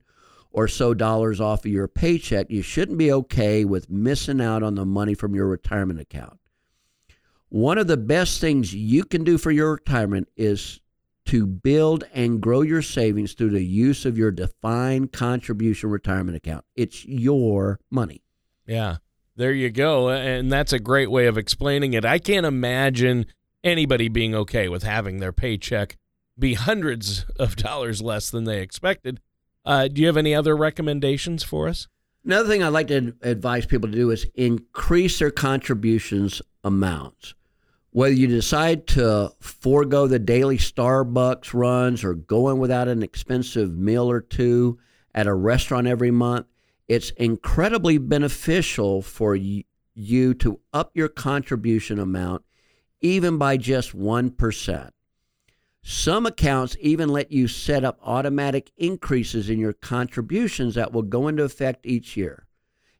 or 0.49 0.69
so 0.69 0.93
dollars 0.93 1.41
off 1.41 1.65
of 1.65 1.71
your 1.71 1.89
paycheck, 1.89 2.49
you 2.49 2.61
shouldn't 2.61 2.97
be 2.97 3.11
okay 3.11 3.65
with 3.65 3.89
missing 3.89 4.39
out 4.39 4.63
on 4.63 4.75
the 4.75 4.85
money 4.85 5.13
from 5.13 5.35
your 5.35 5.47
retirement 5.47 5.99
account. 5.99 6.39
One 7.49 7.77
of 7.77 7.87
the 7.87 7.97
best 7.97 8.39
things 8.39 8.73
you 8.73 9.03
can 9.03 9.25
do 9.25 9.37
for 9.37 9.51
your 9.51 9.73
retirement 9.73 10.29
is 10.37 10.79
to 11.25 11.45
build 11.45 12.05
and 12.13 12.39
grow 12.41 12.61
your 12.61 12.81
savings 12.81 13.33
through 13.33 13.49
the 13.49 13.63
use 13.63 14.05
of 14.05 14.17
your 14.17 14.31
defined 14.31 15.11
contribution 15.11 15.89
retirement 15.89 16.37
account. 16.37 16.63
It's 16.75 17.05
your 17.05 17.81
money. 17.91 18.21
Yeah, 18.65 18.97
there 19.35 19.51
you 19.51 19.69
go. 19.69 20.09
And 20.09 20.49
that's 20.49 20.71
a 20.71 20.79
great 20.79 21.11
way 21.11 21.27
of 21.27 21.37
explaining 21.37 21.93
it. 21.93 22.05
I 22.05 22.19
can't 22.19 22.45
imagine 22.45 23.25
anybody 23.67 24.09
being 24.09 24.33
okay 24.33 24.67
with 24.67 24.83
having 24.83 25.17
their 25.17 25.33
paycheck 25.33 25.97
be 26.39 26.53
hundreds 26.53 27.25
of 27.39 27.55
dollars 27.55 28.01
less 28.01 28.29
than 28.29 28.43
they 28.43 28.61
expected. 28.61 29.19
Uh, 29.65 29.87
do 29.87 30.01
you 30.01 30.07
have 30.07 30.17
any 30.17 30.33
other 30.33 30.55
recommendations 30.55 31.43
for 31.43 31.67
us? 31.67 31.87
Another 32.23 32.49
thing 32.49 32.63
I'd 32.63 32.69
like 32.69 32.87
to 32.87 33.13
advise 33.21 33.65
people 33.65 33.89
to 33.89 33.95
do 33.95 34.11
is 34.11 34.27
increase 34.35 35.19
their 35.19 35.31
contributions 35.31 36.41
amounts. 36.63 37.33
Whether 37.91 38.15
you 38.15 38.27
decide 38.27 38.85
to 38.87 39.31
forego 39.39 40.07
the 40.07 40.19
daily 40.19 40.57
Starbucks 40.57 41.53
runs 41.53 42.03
or 42.03 42.13
going 42.13 42.59
without 42.59 42.87
an 42.87 43.01
expensive 43.01 43.77
meal 43.77 44.09
or 44.09 44.21
two 44.21 44.77
at 45.15 45.25
a 45.25 45.33
restaurant 45.33 45.87
every 45.87 46.11
month, 46.11 46.45
it's 46.87 47.09
incredibly 47.11 47.97
beneficial 47.97 49.01
for 49.01 49.35
you 49.35 50.33
to 50.35 50.59
up 50.73 50.91
your 50.93 51.09
contribution 51.09 51.97
amount 51.97 52.43
even 53.01 53.37
by 53.37 53.57
just 53.57 53.95
1%. 53.95 54.89
Some 55.83 56.25
accounts 56.25 56.75
even 56.81 57.09
let 57.09 57.31
you 57.31 57.47
set 57.47 57.85
up 57.85 57.97
automatic 58.03 58.71
increases 58.77 59.49
in 59.49 59.59
your 59.59 59.73
contributions 59.73 60.75
that 60.75 60.91
will 60.91 61.03
go 61.03 61.27
into 61.27 61.43
effect 61.43 61.85
each 61.85 62.17
year. 62.17 62.45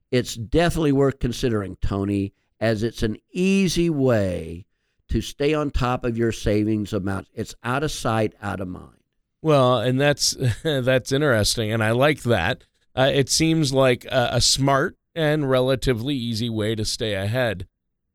It's 0.10 0.36
definitely 0.36 0.94
worth 0.94 1.20
considering, 1.20 1.78
Tony, 1.82 2.34
as 2.60 2.84
it's 2.84 3.04
an 3.04 3.18
easy 3.32 3.90
way 3.90 4.66
to 5.10 5.22
stay 5.22 5.54
on 5.54 5.72
top 5.72 6.04
of 6.06 6.18
your 6.18 6.32
savings 6.32 6.94
amount. 6.94 7.28
It's 7.34 7.56
out 7.64 7.84
of 7.84 7.92
sight, 7.92 8.34
out 8.42 8.62
of 8.62 8.68
mind. 8.68 8.94
Well, 9.42 9.80
and 9.80 10.00
that's 10.00 10.36
that's 10.64 11.12
interesting, 11.12 11.72
and 11.72 11.84
I 11.84 11.92
like 11.92 12.24
that. 12.24 12.66
Uh, 12.96 13.12
it 13.14 13.30
seems 13.30 13.74
like 13.74 14.06
a, 14.06 14.30
a 14.34 14.42
smart 14.42 14.98
and 15.14 15.50
relatively 15.50 16.16
easy 16.16 16.50
way 16.50 16.74
to 16.76 16.86
stay 16.86 17.14
ahead. 17.14 17.68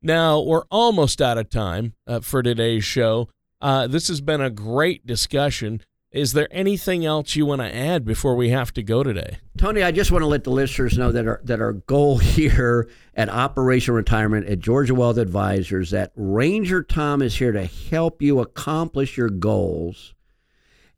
Now 0.02 0.40
we're 0.40 0.64
almost 0.70 1.22
out 1.22 1.38
of 1.38 1.48
time 1.48 1.94
uh, 2.06 2.20
for 2.20 2.42
today's 2.42 2.84
show. 2.84 3.28
Uh, 3.60 3.86
this 3.86 4.08
has 4.08 4.20
been 4.20 4.40
a 4.40 4.50
great 4.50 5.06
discussion. 5.06 5.80
Is 6.10 6.32
there 6.32 6.48
anything 6.50 7.06
else 7.06 7.36
you 7.36 7.46
want 7.46 7.62
to 7.62 7.74
add 7.74 8.04
before 8.04 8.34
we 8.34 8.50
have 8.50 8.72
to 8.74 8.82
go 8.82 9.02
today? 9.04 9.38
Tony, 9.56 9.82
I 9.82 9.92
just 9.92 10.10
want 10.10 10.22
to 10.22 10.26
let 10.26 10.44
the 10.44 10.50
listeners 10.50 10.98
know 10.98 11.12
that 11.12 11.26
our, 11.26 11.40
that 11.44 11.60
our 11.60 11.72
goal 11.72 12.18
here 12.18 12.90
at 13.14 13.28
Operation 13.28 13.94
Retirement 13.94 14.48
at 14.48 14.58
Georgia 14.58 14.94
Wealth 14.94 15.18
Advisors 15.18 15.90
that 15.90 16.12
Ranger 16.16 16.82
Tom 16.82 17.22
is 17.22 17.36
here 17.36 17.52
to 17.52 17.64
help 17.64 18.20
you 18.20 18.40
accomplish 18.40 19.16
your 19.16 19.30
goals 19.30 20.14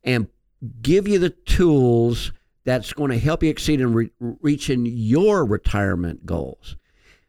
and 0.03 0.29
give 0.81 1.07
you 1.07 1.19
the 1.19 1.31
tools 1.31 2.33
that's 2.65 2.95
going 2.95 3.11
to 3.11 3.19
help 3.19 3.43
you 3.43 3.51
exceed 3.51 3.81
in 3.83 3.93
re- 3.93 4.11
reaching 4.19 4.87
your 4.87 5.45
retirement 5.45 6.25
goals. 6.25 6.77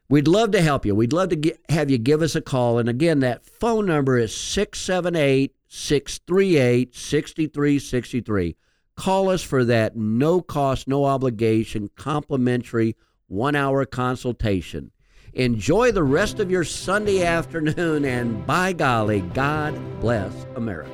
We'd 0.07 0.27
love 0.27 0.51
to 0.51 0.61
help 0.61 0.85
you. 0.85 0.93
We'd 0.93 1.13
love 1.13 1.29
to 1.29 1.35
get, 1.35 1.59
have 1.69 1.89
you 1.89 1.97
give 1.97 2.21
us 2.21 2.35
a 2.35 2.41
call. 2.41 2.77
And 2.77 2.87
again, 2.87 3.21
that 3.21 3.43
phone 3.43 3.87
number 3.87 4.17
is 4.17 4.35
678 4.35 5.55
638 5.67 6.95
6363. 6.95 8.55
Call 8.95 9.29
us 9.29 9.41
for 9.41 9.65
that 9.65 9.95
no 9.95 10.41
cost, 10.41 10.87
no 10.87 11.05
obligation, 11.05 11.89
complimentary 11.95 12.95
one 13.27 13.55
hour 13.55 13.85
consultation. 13.85 14.91
Enjoy 15.33 15.91
the 15.91 16.03
rest 16.03 16.39
of 16.39 16.49
your 16.49 16.63
Sunday 16.63 17.23
afternoon, 17.23 18.05
and 18.05 18.45
by 18.45 18.71
golly, 18.71 19.21
God 19.21 19.77
bless 19.99 20.45
America. 20.55 20.89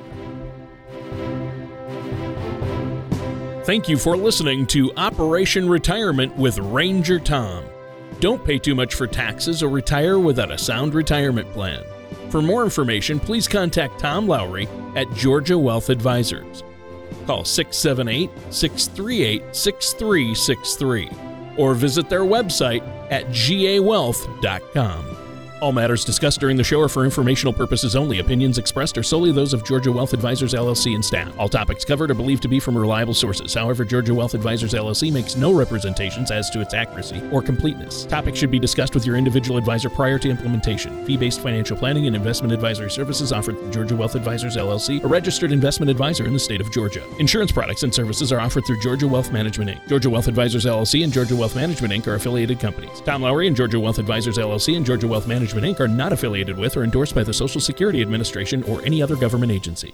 Thank 3.66 3.88
you 3.88 3.98
for 3.98 4.18
listening 4.18 4.66
to 4.68 4.92
Operation 4.96 5.70
Retirement 5.70 6.36
with 6.38 6.58
Ranger 6.58 7.20
Tom. 7.20 7.64
Don't 8.22 8.46
pay 8.46 8.60
too 8.60 8.76
much 8.76 8.94
for 8.94 9.08
taxes 9.08 9.64
or 9.64 9.70
retire 9.70 10.20
without 10.20 10.52
a 10.52 10.58
sound 10.58 10.94
retirement 10.94 11.52
plan. 11.54 11.84
For 12.30 12.40
more 12.40 12.64
information, 12.64 13.20
please 13.20 13.48
contact 13.48 14.00
Tom 14.00 14.28
Lowry 14.28 14.70
at 14.96 15.12
Georgia 15.14 15.58
Wealth 15.58 15.90
Advisors. 15.90 16.64
Call 17.26 17.44
678 17.44 18.30
638 18.54 19.56
6363 19.56 21.10
or 21.58 21.74
visit 21.74 22.10
their 22.10 22.22
website 22.22 22.88
at 23.10 23.26
gawealth.com. 23.30 25.11
All 25.62 25.72
matters 25.72 26.04
discussed 26.04 26.40
during 26.40 26.58
the 26.58 26.64
show 26.64 26.82
are 26.82 26.90
for 26.90 27.06
informational 27.06 27.54
purposes 27.54 27.96
only. 27.96 28.18
Opinions 28.18 28.58
expressed 28.58 28.98
are 28.98 29.04
solely 29.04 29.32
those 29.32 29.54
of 29.54 29.64
Georgia 29.64 29.92
Wealth 29.92 30.12
Advisors 30.12 30.56
LLC 30.56 30.96
and 30.96 31.06
staff. 31.06 31.32
All 31.38 31.48
topics 31.48 31.86
covered 31.86 32.10
are 32.10 32.16
believed 32.16 32.42
to 32.42 32.48
be 32.48 32.60
from 32.60 32.76
reliable 32.76 33.14
sources. 33.14 33.54
However, 33.54 33.86
Georgia 33.86 34.16
Wealth 34.16 34.34
Advisors 34.34 34.74
LLC 34.74 35.14
makes 35.14 35.36
no 35.36 35.54
representations 35.54 36.32
as 36.32 36.50
to 36.50 36.62
its 36.62 36.74
accuracy 36.74 37.22
or 37.32 37.44
completeness. 37.44 38.06
Topics 38.06 38.40
should 38.40 38.50
be 38.50 38.58
discussed 38.58 38.96
with 38.96 39.06
your 39.06 39.18
individual 39.18 39.56
advisor 39.56 39.88
prior 39.88 40.18
to 40.18 40.32
implementation. 40.32 41.06
Fee-based 41.06 41.42
financial 41.42 41.78
planning 41.78 42.08
and 42.08 42.16
investment 42.16 42.52
advisory 42.52 42.90
services 42.90 43.32
offered 43.32 43.56
through 43.60 43.70
Georgia 43.70 43.96
Wealth 43.96 44.16
Advisors 44.16 44.58
LLC, 44.58 45.04
a 45.04 45.08
registered 45.08 45.52
investment 45.52 45.92
advisor 45.92 46.26
in 46.26 46.34
the 46.34 46.40
state 46.40 46.60
of 46.62 46.72
Georgia. 46.72 47.04
Insurance 47.20 47.52
products 47.52 47.84
and 47.84 47.94
services 47.94 48.32
are 48.32 48.40
offered 48.40 48.66
through 48.66 48.82
Georgia 48.82 49.08
Wealth 49.08 49.32
Management 49.32 49.70
Inc. 49.70 49.88
Georgia 49.88 50.10
Wealth 50.10 50.28
Advisors 50.28 50.66
LLC 50.66 51.04
and 51.04 51.14
Georgia 51.14 51.36
Wealth 51.36 51.56
Management 51.56 51.94
Inc. 51.94 52.08
are 52.08 52.16
affiliated 52.16 52.60
companies. 52.60 53.00
Tom 53.02 53.22
Lowry 53.22 53.46
and 53.46 53.56
Georgia 53.56 53.80
Wealth 53.80 54.00
Advisors 54.00 54.40
LLC 54.40 54.76
and 54.76 54.84
Georgia 54.84 55.08
Wealth 55.08 55.28
Management 55.54 55.78
Inc. 55.78 55.84
are 55.84 55.88
not 55.88 56.14
affiliated 56.14 56.58
with 56.58 56.78
or 56.78 56.84
endorsed 56.84 57.14
by 57.14 57.24
the 57.24 57.34
Social 57.34 57.60
Security 57.60 58.02
Administration 58.02 58.64
or 58.64 58.82
any 58.86 59.02
other 59.02 59.18
government 59.18 59.52
agency. 59.52 59.94